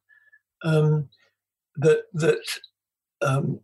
Um, 0.63 1.09
that 1.77 2.03
that 2.13 2.39
um, 3.23 3.59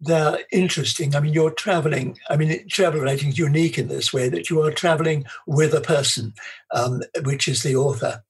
they're 0.00 0.38
interesting. 0.52 1.14
I 1.14 1.20
mean, 1.20 1.32
you're 1.32 1.50
traveling. 1.50 2.18
I 2.28 2.36
mean, 2.36 2.66
travel 2.68 3.00
writing 3.00 3.30
is 3.30 3.38
unique 3.38 3.78
in 3.78 3.88
this 3.88 4.12
way 4.12 4.28
that 4.28 4.50
you 4.50 4.62
are 4.62 4.70
traveling 4.70 5.24
with 5.46 5.74
a 5.74 5.80
person, 5.80 6.34
um, 6.74 7.02
which 7.24 7.48
is 7.48 7.62
the 7.62 7.76
author. 7.76 8.22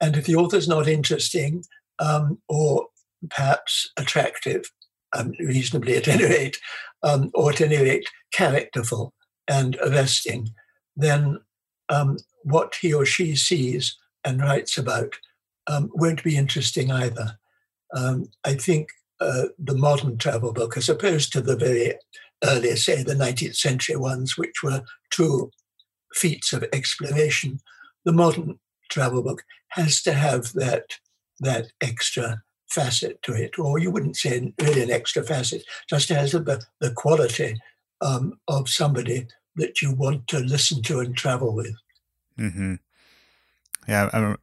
And 0.00 0.16
if 0.16 0.26
the 0.26 0.34
author's 0.34 0.68
not 0.68 0.88
interesting 0.88 1.64
um, 1.98 2.38
or 2.48 2.86
perhaps 3.30 3.90
attractive, 3.96 4.70
um, 5.16 5.32
reasonably 5.38 5.96
at 5.96 6.08
any 6.08 6.24
rate, 6.24 6.58
um, 7.02 7.30
or 7.34 7.52
at 7.52 7.60
any 7.60 7.76
rate 7.76 8.08
characterful 8.32 9.14
and 9.46 9.76
arresting, 9.84 10.48
then 10.96 11.38
um, 11.88 12.16
what 12.42 12.74
he 12.80 12.92
or 12.92 13.04
she 13.06 13.36
sees 13.36 13.96
and 14.24 14.40
writes 14.40 14.76
about 14.76 15.14
um, 15.68 15.90
won't 15.94 16.24
be 16.24 16.36
interesting 16.36 16.90
either. 16.90 17.38
I 17.94 18.54
think 18.54 18.88
uh, 19.22 19.48
the 19.58 19.74
modern 19.74 20.18
travel 20.18 20.52
book 20.52 20.76
as 20.76 20.88
opposed 20.88 21.32
to 21.32 21.40
the 21.40 21.56
very 21.56 21.94
early, 22.44 22.74
say, 22.76 23.02
the 23.02 23.14
19th 23.14 23.56
century 23.56 23.96
ones, 23.96 24.36
which 24.36 24.62
were 24.62 24.82
true 25.10 25.50
feats 26.14 26.52
of 26.52 26.64
exploration. 26.72 27.60
The 28.04 28.12
modern 28.12 28.58
travel 28.90 29.22
book 29.22 29.42
has 29.68 30.02
to 30.02 30.12
have 30.12 30.52
that, 30.54 30.98
that 31.40 31.66
extra 31.80 32.42
facet 32.68 33.22
to 33.22 33.32
it, 33.32 33.58
or 33.58 33.78
you 33.78 33.90
wouldn't 33.90 34.16
say 34.16 34.52
really 34.60 34.82
an 34.82 34.90
extra 34.90 35.22
facet, 35.22 35.62
just 35.88 36.08
has 36.08 36.32
the, 36.32 36.62
the 36.80 36.90
quality 36.90 37.56
um, 38.00 38.38
of 38.48 38.68
somebody 38.68 39.26
that 39.56 39.82
you 39.82 39.92
want 39.92 40.26
to 40.28 40.38
listen 40.40 40.82
to 40.82 41.00
and 41.00 41.16
travel 41.16 41.54
with. 41.54 41.74
Mm-hmm. 42.38 42.74
Yeah, 43.86 44.36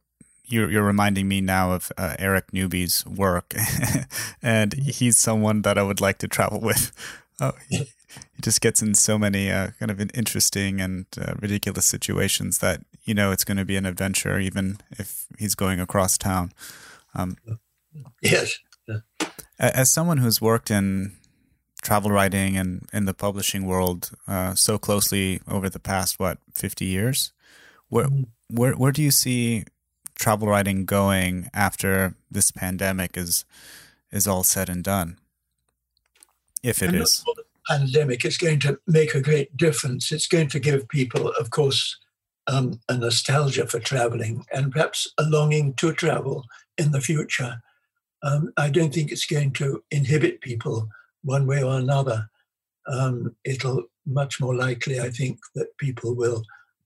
you're, 0.50 0.70
you're 0.70 0.84
reminding 0.84 1.28
me 1.28 1.40
now 1.40 1.72
of 1.72 1.92
uh, 1.96 2.16
Eric 2.18 2.52
Newby's 2.52 3.06
work, 3.06 3.54
and 4.42 4.72
he's 4.74 5.16
someone 5.16 5.62
that 5.62 5.78
I 5.78 5.82
would 5.82 6.00
like 6.00 6.18
to 6.18 6.28
travel 6.28 6.60
with. 6.60 6.92
Oh, 7.42 7.52
he, 7.70 7.78
he 7.78 8.42
just 8.42 8.60
gets 8.60 8.82
in 8.82 8.94
so 8.94 9.18
many 9.18 9.50
uh, 9.50 9.70
kind 9.78 9.90
of 9.90 9.98
interesting 10.14 10.78
and 10.78 11.06
uh, 11.18 11.32
ridiculous 11.40 11.86
situations 11.86 12.58
that 12.58 12.82
you 13.04 13.14
know 13.14 13.32
it's 13.32 13.44
going 13.44 13.56
to 13.56 13.64
be 13.64 13.76
an 13.76 13.86
adventure, 13.86 14.38
even 14.38 14.76
if 14.90 15.24
he's 15.38 15.54
going 15.54 15.80
across 15.80 16.18
town. 16.18 16.52
Um, 17.14 17.38
yes. 18.20 18.58
As 19.58 19.88
someone 19.88 20.18
who's 20.18 20.42
worked 20.42 20.70
in 20.70 21.16
travel 21.80 22.10
writing 22.10 22.58
and 22.58 22.86
in 22.92 23.06
the 23.06 23.14
publishing 23.14 23.64
world 23.64 24.10
uh, 24.28 24.54
so 24.54 24.76
closely 24.76 25.40
over 25.48 25.70
the 25.70 25.80
past 25.80 26.20
what 26.20 26.36
fifty 26.54 26.84
years, 26.84 27.32
where 27.88 28.06
mm-hmm. 28.06 28.24
where 28.54 28.74
where 28.74 28.92
do 28.92 29.02
you 29.02 29.10
see 29.10 29.64
travel 30.20 30.48
writing 30.48 30.84
going 30.84 31.48
after 31.52 32.14
this 32.30 32.50
pandemic 32.52 33.16
is 33.16 33.44
is 34.12 34.26
all 34.26 34.44
said 34.44 34.68
and 34.68 34.84
done? 34.84 35.16
If 36.62 36.82
it 36.82 36.94
is. 36.94 37.24
The 37.24 37.44
pandemic 37.68 38.24
it's 38.24 38.36
going 38.38 38.60
to 38.60 38.78
make 38.86 39.14
a 39.14 39.22
great 39.28 39.56
difference. 39.56 40.12
It's 40.12 40.28
going 40.28 40.48
to 40.50 40.60
give 40.60 40.88
people, 40.88 41.24
of 41.40 41.50
course, 41.50 41.96
um, 42.46 42.80
a 42.88 42.94
nostalgia 42.96 43.66
for 43.66 43.80
traveling 43.80 44.44
and 44.52 44.72
perhaps 44.72 45.08
a 45.18 45.24
longing 45.24 45.74
to 45.74 45.92
travel 45.92 46.44
in 46.76 46.92
the 46.92 47.00
future. 47.00 47.62
Um, 48.22 48.52
I 48.56 48.70
don't 48.70 48.92
think 48.92 49.10
it's 49.10 49.26
going 49.26 49.52
to 49.54 49.82
inhibit 49.90 50.40
people 50.40 50.88
one 51.22 51.46
way 51.46 51.62
or 51.62 51.78
another. 51.78 52.28
um, 52.86 53.36
it'll 53.44 53.84
much 54.06 54.40
more 54.40 54.54
likely, 54.54 55.00
I 55.00 55.10
think, 55.10 55.38
that 55.54 55.76
people 55.78 56.14
will 56.14 56.42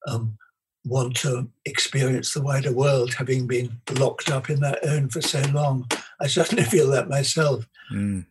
um, 0.07 0.37
want 0.85 1.17
to 1.17 1.49
experience 1.65 2.35
the 2.35 2.43
wider 2.43 2.73
world, 2.73 3.15
having 3.15 3.47
been 3.47 3.81
locked 3.93 4.31
up 4.31 4.51
in 4.51 4.61
their 4.61 4.79
own 4.85 5.09
for 5.09 5.21
so 5.21 5.41
long. 5.53 5.89
I 6.21 6.27
certainly 6.27 6.65
feel 6.75 6.91
that 6.91 7.09
myself. 7.09 7.67
Mm. 7.93 8.27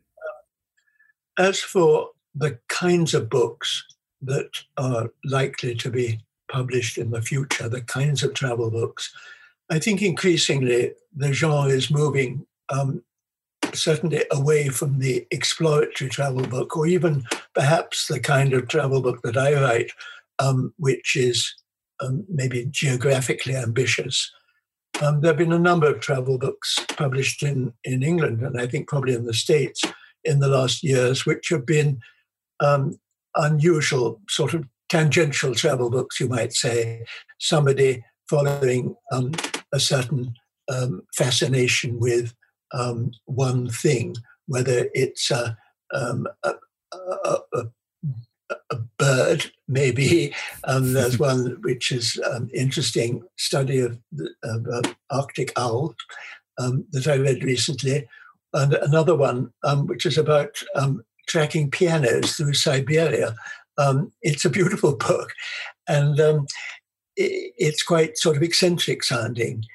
As 1.38 1.60
for 1.60 2.10
the 2.36 2.60
kinds 2.68 3.14
of 3.14 3.30
books 3.30 3.84
that 4.22 4.50
are 4.78 5.10
likely 5.26 5.76
to 5.76 5.90
be 5.90 6.20
published 6.52 6.98
in 6.98 7.12
the 7.12 7.22
future, 7.22 7.68
the 7.68 7.82
kinds 7.82 8.24
of 8.24 8.34
travel 8.34 8.70
books, 8.70 9.14
I 9.70 9.80
think 9.80 10.02
increasingly 10.02 10.94
the 11.16 11.34
genre 11.34 11.70
is 11.70 11.90
moving 11.90 12.46
um, 12.70 13.04
certainly 13.74 14.24
away 14.32 14.70
from 14.70 15.00
the 15.00 15.26
exploratory 15.32 16.10
travel 16.10 16.46
book, 16.46 16.78
or 16.78 16.86
even 16.86 17.26
perhaps 17.56 18.08
the 18.08 18.20
kind 18.20 18.54
of 18.54 18.68
travel 18.68 19.02
book 19.02 19.22
that 19.24 19.38
I 19.38 19.54
write, 19.56 19.92
um, 20.40 20.74
which 20.78 21.16
is 21.16 21.56
um, 22.04 22.26
maybe 22.30 22.68
geographically 22.70 23.56
ambitious. 23.56 24.32
Um, 25.02 25.22
there 25.22 25.30
have 25.30 25.38
been 25.38 25.54
a 25.54 25.60
number 25.60 25.88
of 25.88 26.00
travel 26.00 26.38
books 26.38 26.78
published 26.98 27.42
in, 27.42 27.74
in 27.84 28.04
England, 28.04 28.42
and 28.42 28.60
I 28.60 28.68
think 28.68 28.88
probably 28.88 29.14
in 29.14 29.26
the 29.26 29.34
States 29.34 29.82
in 30.24 30.40
the 30.40 30.48
last 30.48 30.84
years, 30.84 31.26
which 31.26 31.50
have 31.50 31.66
been 31.66 32.00
um, 32.60 32.98
unusual, 33.36 34.22
sort 34.30 34.54
of 34.54 34.66
tangential 34.90 35.56
travel 35.56 35.90
books, 35.90 36.20
you 36.20 36.28
might 36.28 36.54
say. 36.54 37.04
Somebody 37.40 38.04
following 38.30 38.96
um, 39.12 39.32
a 39.74 39.80
certain 39.80 40.34
um, 40.70 41.02
fascination 41.16 42.00
with 42.00 42.34
um, 42.74 43.12
one 43.26 43.70
thing, 43.70 44.16
whether 44.48 44.88
it's 44.94 45.30
a, 45.32 45.58
um, 45.94 46.28
a, 46.44 46.54
a, 46.94 47.38
a, 47.54 47.64
a 48.70 48.78
bird, 48.98 49.52
maybe. 49.68 50.34
Um, 50.66 50.94
there's 50.94 51.20
one 51.20 51.58
which 51.62 51.92
is 51.92 52.20
um, 52.32 52.50
interesting 52.54 53.24
study 53.38 53.80
of, 53.80 54.00
of 54.44 54.68
uh, 54.68 54.82
Arctic 55.10 55.52
owl 55.58 55.96
um, 56.58 56.86
that 56.92 57.08
I 57.08 57.16
read 57.16 57.44
recently, 57.44 58.08
and 58.54 58.74
another 58.74 59.16
one 59.16 59.52
um, 59.64 59.88
which 59.88 60.06
is 60.06 60.18
about 60.18 60.62
um, 60.76 61.04
tracking 61.28 61.72
pianos 61.72 62.36
through 62.36 62.54
Siberia. 62.54 63.36
Um, 63.78 64.12
it's 64.22 64.46
a 64.46 64.50
beautiful 64.50 64.96
book, 65.08 65.32
and 65.88 66.20
it, 67.16 67.54
it's 67.58 67.84
quite 67.84 68.18
sort 68.18 68.38
of 68.38 68.44
eccentric 68.44 69.04
sounding. 69.04 69.66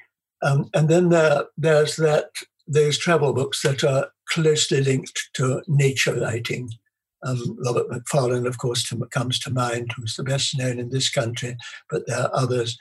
and 0.41 0.89
then 0.89 1.09
there, 1.09 1.45
there's 1.57 1.95
that 1.97 2.29
those 2.69 2.97
travel 2.97 3.33
books 3.33 3.63
that 3.63 3.83
are 3.83 4.11
closely 4.29 4.81
linked 4.81 5.29
to 5.33 5.61
nature 5.67 6.19
writing. 6.19 6.69
Um, 7.25 7.57
Robert 7.65 7.89
Macfarlane, 7.89 8.47
of 8.47 8.57
course, 8.57 8.87
to, 8.89 9.05
comes 9.11 9.39
to 9.39 9.51
mind, 9.51 9.91
who's 9.95 10.15
the 10.15 10.23
best 10.23 10.57
known 10.57 10.79
in 10.79 10.89
this 10.89 11.09
country, 11.09 11.57
but 11.89 12.07
there 12.07 12.19
are 12.19 12.31
others. 12.33 12.77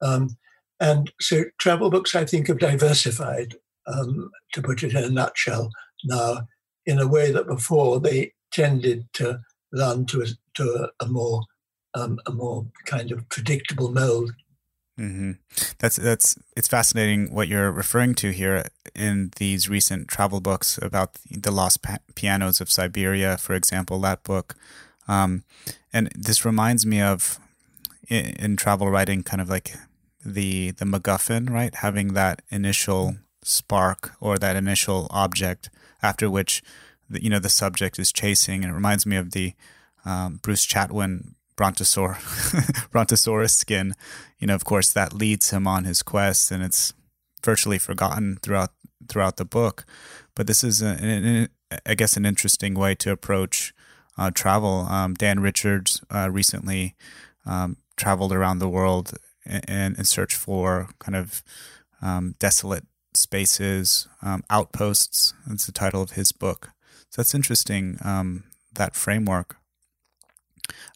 Um, 0.00 0.36
and 0.80 1.12
so 1.20 1.44
travel 1.58 1.90
books, 1.90 2.14
I 2.14 2.24
think, 2.24 2.48
have 2.48 2.58
diversified, 2.58 3.54
um, 3.86 4.30
to 4.54 4.62
put 4.62 4.82
it 4.82 4.94
in 4.94 5.04
a 5.04 5.10
nutshell, 5.10 5.70
now 6.04 6.48
in 6.86 6.98
a 6.98 7.06
way 7.06 7.30
that 7.30 7.46
before 7.46 8.00
they 8.00 8.32
tended 8.52 9.06
to 9.14 9.40
run 9.72 10.06
to 10.06 10.22
a, 10.22 10.26
to 10.54 10.90
a, 11.00 11.04
a 11.04 11.08
more 11.08 11.42
um, 11.94 12.18
a 12.26 12.32
more 12.32 12.66
kind 12.86 13.12
of 13.12 13.28
predictable 13.28 13.92
mold. 13.92 14.32
Mm-hmm. 15.02 15.32
That's 15.80 15.96
that's 15.96 16.38
it's 16.56 16.68
fascinating 16.68 17.34
what 17.34 17.48
you're 17.48 17.72
referring 17.72 18.14
to 18.16 18.30
here 18.30 18.66
in 18.94 19.32
these 19.36 19.68
recent 19.68 20.06
travel 20.06 20.40
books 20.40 20.78
about 20.80 21.18
the 21.28 21.50
lost 21.50 21.82
pa- 21.82 21.98
pianos 22.14 22.60
of 22.60 22.70
Siberia, 22.70 23.36
for 23.36 23.54
example, 23.54 23.98
that 24.02 24.22
book, 24.22 24.54
um, 25.08 25.42
and 25.92 26.08
this 26.14 26.44
reminds 26.44 26.86
me 26.86 27.00
of 27.00 27.40
in, 28.08 28.26
in, 28.36 28.56
travel 28.56 28.90
writing, 28.90 29.24
kind 29.24 29.42
of 29.42 29.48
like 29.48 29.74
the 30.24 30.70
the 30.70 30.84
MacGuffin, 30.84 31.50
right? 31.50 31.74
Having 31.74 32.12
that 32.12 32.42
initial 32.50 33.16
spark 33.42 34.12
or 34.20 34.38
that 34.38 34.54
initial 34.54 35.08
object 35.10 35.68
after 36.00 36.30
which 36.30 36.62
the, 37.10 37.20
you 37.20 37.28
know 37.28 37.40
the 37.40 37.48
subject 37.48 37.98
is 37.98 38.12
chasing, 38.12 38.62
and 38.62 38.70
it 38.70 38.76
reminds 38.76 39.04
me 39.04 39.16
of 39.16 39.32
the 39.32 39.54
um, 40.04 40.38
Bruce 40.42 40.64
Chatwin 40.64 41.34
brontosaur 41.62 42.16
brontosaurus 42.90 43.54
skin. 43.54 43.94
You 44.38 44.48
know 44.48 44.54
of 44.54 44.64
course 44.64 44.92
that 44.92 45.12
leads 45.12 45.50
him 45.50 45.66
on 45.66 45.84
his 45.84 46.02
quest 46.02 46.50
and 46.50 46.62
it's 46.62 46.92
virtually 47.44 47.78
forgotten 47.78 48.38
throughout 48.42 48.70
throughout 49.08 49.36
the 49.36 49.44
book. 49.44 49.84
But 50.34 50.46
this 50.46 50.64
is 50.64 50.82
I 50.82 51.94
guess 51.96 52.16
an 52.16 52.26
interesting 52.26 52.74
way 52.74 52.94
to 52.96 53.12
approach 53.12 53.72
uh, 54.18 54.30
travel. 54.30 54.86
Um, 54.88 55.14
Dan 55.14 55.40
Richards 55.40 56.02
uh, 56.10 56.30
recently 56.30 56.96
um, 57.46 57.76
traveled 57.96 58.32
around 58.32 58.58
the 58.58 58.68
world 58.68 59.14
in, 59.46 59.94
in 59.96 60.04
search 60.04 60.34
for 60.34 60.88
kind 60.98 61.16
of 61.16 61.42
um, 62.00 62.34
desolate 62.38 62.84
spaces 63.14 64.08
um, 64.22 64.42
outposts. 64.50 65.34
That's 65.46 65.66
the 65.66 65.72
title 65.72 66.02
of 66.02 66.12
his 66.12 66.32
book. 66.32 66.70
So 67.10 67.22
that's 67.22 67.34
interesting 67.34 67.98
um, 68.04 68.44
that 68.74 68.96
framework 68.96 69.56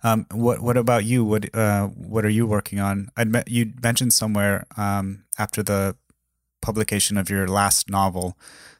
um, 0.02 0.26
what 0.30 0.60
what 0.60 0.76
about 0.76 1.04
you? 1.04 1.24
What 1.24 1.54
uh, 1.54 1.86
what 1.88 2.24
are 2.24 2.30
you 2.30 2.46
working 2.46 2.80
on? 2.80 3.10
I 3.16 3.24
met, 3.24 3.48
you 3.48 3.72
mentioned 3.82 4.12
somewhere 4.12 4.66
um, 4.76 5.24
after 5.38 5.62
the 5.62 5.96
publication 6.60 7.16
of 7.16 7.30
your 7.30 7.46
last 7.46 7.90
novel 7.90 8.36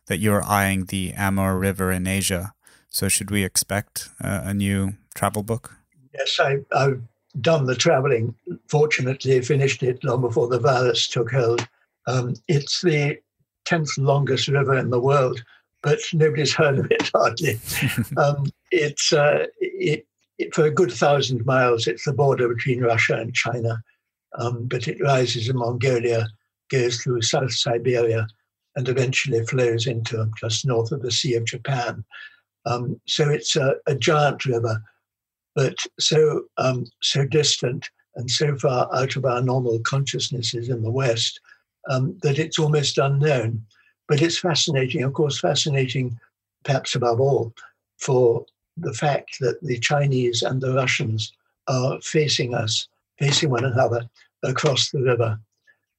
that 0.06 0.18
you're 0.18 0.44
eyeing 0.44 0.87
the 0.87 1.12
Amur 1.16 1.59
River 1.59 1.90
in 1.90 2.06
Asia. 2.06 2.52
So 2.88 3.09
should 3.09 3.30
we 3.30 3.44
expect 3.44 4.09
uh, 4.22 4.42
a 4.44 4.54
new 4.54 4.94
travel 5.14 5.42
book? 5.42 5.76
Yes, 6.14 6.40
I, 6.40 6.59
I've 6.72 7.02
done 7.40 7.66
the 7.66 7.74
traveling. 7.74 8.35
Fortunately, 8.68 9.40
finished 9.42 9.82
it 9.82 10.02
long 10.02 10.20
before 10.20 10.48
the 10.48 10.59
virus 10.59 11.06
took 11.09 11.30
hold. 11.30 11.68
Um, 12.06 12.35
it's 12.48 12.80
the 12.82 13.18
tenth 13.64 13.98
longest 13.98 14.48
river 14.48 14.76
in 14.76 14.90
the 14.90 15.00
world, 15.00 15.42
but 15.82 15.98
nobody's 16.12 16.54
heard 16.54 16.78
of 16.78 16.90
it 16.90 17.11
hardly. 17.14 17.61
um, 18.16 18.46
it's 18.70 19.12
uh, 19.12 19.46
it, 19.61 20.06
for 20.53 20.64
a 20.64 20.70
good 20.70 20.92
thousand 20.92 21.44
miles, 21.46 21.87
it's 21.87 22.05
the 22.05 22.12
border 22.12 22.49
between 22.49 22.83
Russia 22.83 23.14
and 23.14 23.35
China. 23.35 23.83
Um, 24.38 24.66
but 24.66 24.87
it 24.87 25.01
rises 25.01 25.49
in 25.49 25.57
Mongolia, 25.57 26.27
goes 26.70 27.01
through 27.01 27.22
South 27.22 27.53
Siberia, 27.53 28.27
and 28.75 28.88
eventually 28.88 29.44
flows 29.46 29.87
into 29.87 30.31
just 30.38 30.66
north 30.66 30.92
of 30.92 31.03
the 31.03 31.11
Sea 31.11 31.35
of 31.35 31.46
Japan. 31.46 32.05
Um, 32.66 33.01
so 33.07 33.31
it's 33.31 33.57
a, 33.57 33.77
a, 33.87 33.94
giant 33.94 34.44
river, 34.44 34.83
but 35.55 35.79
so 35.99 36.42
um, 36.59 36.85
so 37.01 37.25
distant 37.25 37.88
and 38.16 38.31
so 38.31 38.57
far 38.57 38.94
out 38.94 39.16
of 39.16 39.25
our 39.25 39.40
normal 39.40 39.79
consciousnesses 39.81 40.68
in 40.68 40.83
the 40.83 40.90
West 40.90 41.40
um, 41.88 42.18
that 42.22 42.38
it's 42.38 42.59
almost 42.59 42.99
unknown. 42.99 43.64
But 44.09 44.20
it's 44.20 44.38
fascinating, 44.38 45.03
of 45.03 45.12
course, 45.12 45.38
fascinating, 45.40 46.18
perhaps 46.64 46.94
above 46.94 47.20
all, 47.20 47.55
for 47.99 48.44
the 48.77 48.93
fact 48.93 49.39
that 49.41 49.62
the 49.62 49.79
Chinese 49.79 50.43
and 50.43 50.61
the 50.61 50.75
Russians 50.75 51.33
are 51.69 52.01
facing 52.01 52.55
us, 52.55 52.89
facing 53.19 53.51
one 53.51 53.65
another 53.65 54.09
across 54.43 54.91
the 54.91 55.03
river, 55.03 55.39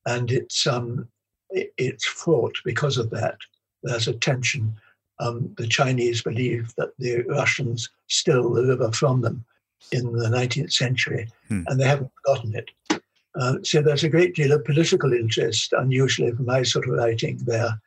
and 0.06 0.32
it's 0.32 0.66
um, 0.68 1.08
it, 1.50 1.74
it's 1.78 2.06
fraught 2.06 2.58
because 2.64 2.98
of 2.98 3.10
that. 3.12 3.38
There's 3.84 4.08
a 4.08 4.14
tension. 4.14 4.76
Um, 5.20 5.54
the 5.58 5.68
Chinese 5.68 6.22
believe 6.22 6.74
that 6.78 6.92
the 7.00 7.22
Russians 7.24 7.90
stole 8.08 8.54
the 8.54 8.66
river 8.66 8.92
from 8.92 9.22
them 9.22 9.44
in 9.92 10.14
the 10.14 10.30
19th 10.30 10.74
century, 10.74 11.28
hmm. 11.48 11.64
and 11.68 11.80
they 11.80 11.88
haven't 11.88 12.12
forgotten 12.24 12.56
it. 12.56 12.70
Uh, 13.40 13.58
so 13.64 13.82
there's 13.82 14.04
a 14.04 14.10
great 14.10 14.36
deal 14.36 14.52
of 14.52 14.66
political 14.66 15.14
interest, 15.14 15.74
unusually 15.74 16.32
for 16.32 16.44
my 16.44 16.64
sort 16.64 16.88
of 16.88 16.96
writing 16.96 17.38
there, 17.46 17.80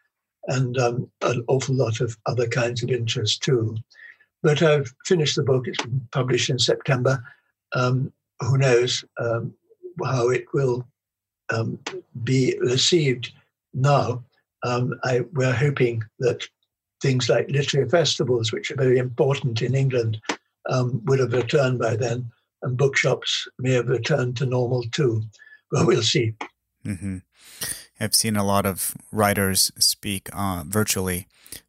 and 0.47 0.79
um, 0.79 1.11
an 1.23 1.45
awful 1.49 1.75
lot 1.75 2.01
of 2.01 2.17
other 2.27 2.47
kinds 2.47 2.83
of 2.83 2.91
interest 2.91 3.43
too. 3.43 3.77
But 4.43 4.63
I've 4.63 4.93
finished 5.05 5.37
the 5.37 5.43
book. 5.43 5.67
It's 5.69 5.79
published 6.13 6.51
in 6.51 6.59
September. 6.59 7.23
Um, 7.75 8.13
who 8.41 8.59
knows 8.59 9.05
um, 9.19 9.55
how 10.05 10.31
it 10.31 10.47
will 10.55 10.87
um, 11.53 11.79
be 12.25 12.57
received 12.61 13.33
now? 13.75 14.25
Um, 14.63 14.99
I, 15.05 15.21
we're 15.33 15.53
hoping 15.53 16.03
that 16.19 16.47
things 17.03 17.29
like 17.29 17.51
literary 17.51 17.89
festivals, 17.89 18.53
which 18.53 18.71
are 18.71 18.77
very 18.77 18.99
important 18.99 19.63
in 19.63 19.75
England, 19.75 20.21
um, 20.69 21.03
would 21.07 21.19
have 21.19 21.33
returned 21.33 21.79
by 21.79 21.97
then, 21.97 22.31
and 22.63 22.77
bookshops 22.77 23.49
may 23.59 23.73
have 23.73 23.89
returned 23.89 24.37
to 24.37 24.47
normal 24.47 24.83
too. 24.93 25.23
But 25.71 25.87
we'll 25.87 26.03
see. 26.03 26.35
Mm-hmm. 26.85 27.19
I've 28.01 28.15
seen 28.15 28.37
a 28.37 28.45
lot 28.45 28.65
of 28.65 28.95
writers 29.13 29.71
speak 29.79 30.29
uh, 30.33 30.65
virtually. 30.67 31.27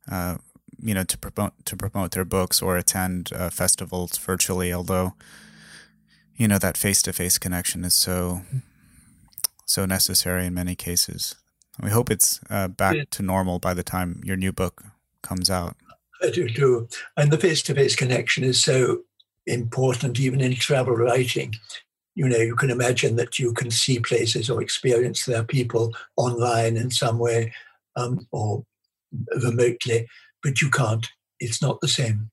Uh, 0.09 0.37
you 0.81 0.93
know 0.93 1.03
to 1.03 1.17
promote 1.17 1.53
to 1.65 1.75
promote 1.75 2.11
their 2.11 2.25
books 2.25 2.61
or 2.61 2.77
attend 2.77 3.29
uh, 3.33 3.49
festivals 3.49 4.17
virtually 4.17 4.73
although 4.73 5.13
you 6.35 6.47
know 6.47 6.57
that 6.57 6.77
face-to-face 6.77 7.37
connection 7.37 7.83
is 7.85 7.93
so 7.93 8.41
so 9.65 9.85
necessary 9.85 10.45
in 10.45 10.53
many 10.53 10.75
cases 10.75 11.35
we 11.81 11.89
hope 11.89 12.09
it's 12.09 12.39
uh, 12.49 12.67
back 12.67 12.95
yeah. 12.95 13.03
to 13.11 13.21
normal 13.21 13.59
by 13.59 13.73
the 13.73 13.83
time 13.83 14.21
your 14.23 14.37
new 14.37 14.51
book 14.51 14.83
comes 15.21 15.49
out 15.49 15.75
i 16.23 16.29
do 16.29 16.49
too 16.49 16.87
and 17.17 17.31
the 17.31 17.37
face-to-face 17.37 17.95
connection 17.95 18.43
is 18.43 18.63
so 18.63 19.01
important 19.47 20.19
even 20.19 20.41
in 20.41 20.55
travel 20.55 20.95
writing. 20.95 21.53
You 22.15 22.27
know, 22.27 22.37
you 22.37 22.55
can 22.55 22.69
imagine 22.69 23.15
that 23.15 23.39
you 23.39 23.53
can 23.53 23.71
see 23.71 23.99
places 23.99 24.49
or 24.49 24.61
experience 24.61 25.25
their 25.25 25.43
people 25.43 25.95
online 26.17 26.77
in 26.77 26.91
some 26.91 27.19
way 27.19 27.53
um, 27.95 28.27
or 28.31 28.63
remotely, 29.41 30.07
but 30.43 30.61
you 30.61 30.69
can't. 30.69 31.07
It's 31.39 31.61
not 31.61 31.81
the 31.81 31.87
same. 31.87 32.29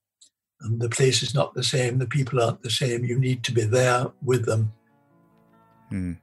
And 0.61 0.81
the 0.81 0.89
place 0.89 1.23
is 1.23 1.35
not 1.35 1.55
the 1.55 1.63
same. 1.63 1.99
The 1.99 2.07
people 2.07 2.41
aren't 2.41 2.63
the 2.63 2.71
same. 2.71 3.05
You 3.05 3.19
need 3.19 3.45
to 3.45 3.53
be 3.53 3.63
there 3.63 4.07
with 4.23 4.45
them. 4.47 4.73
Hmm. 5.89 6.15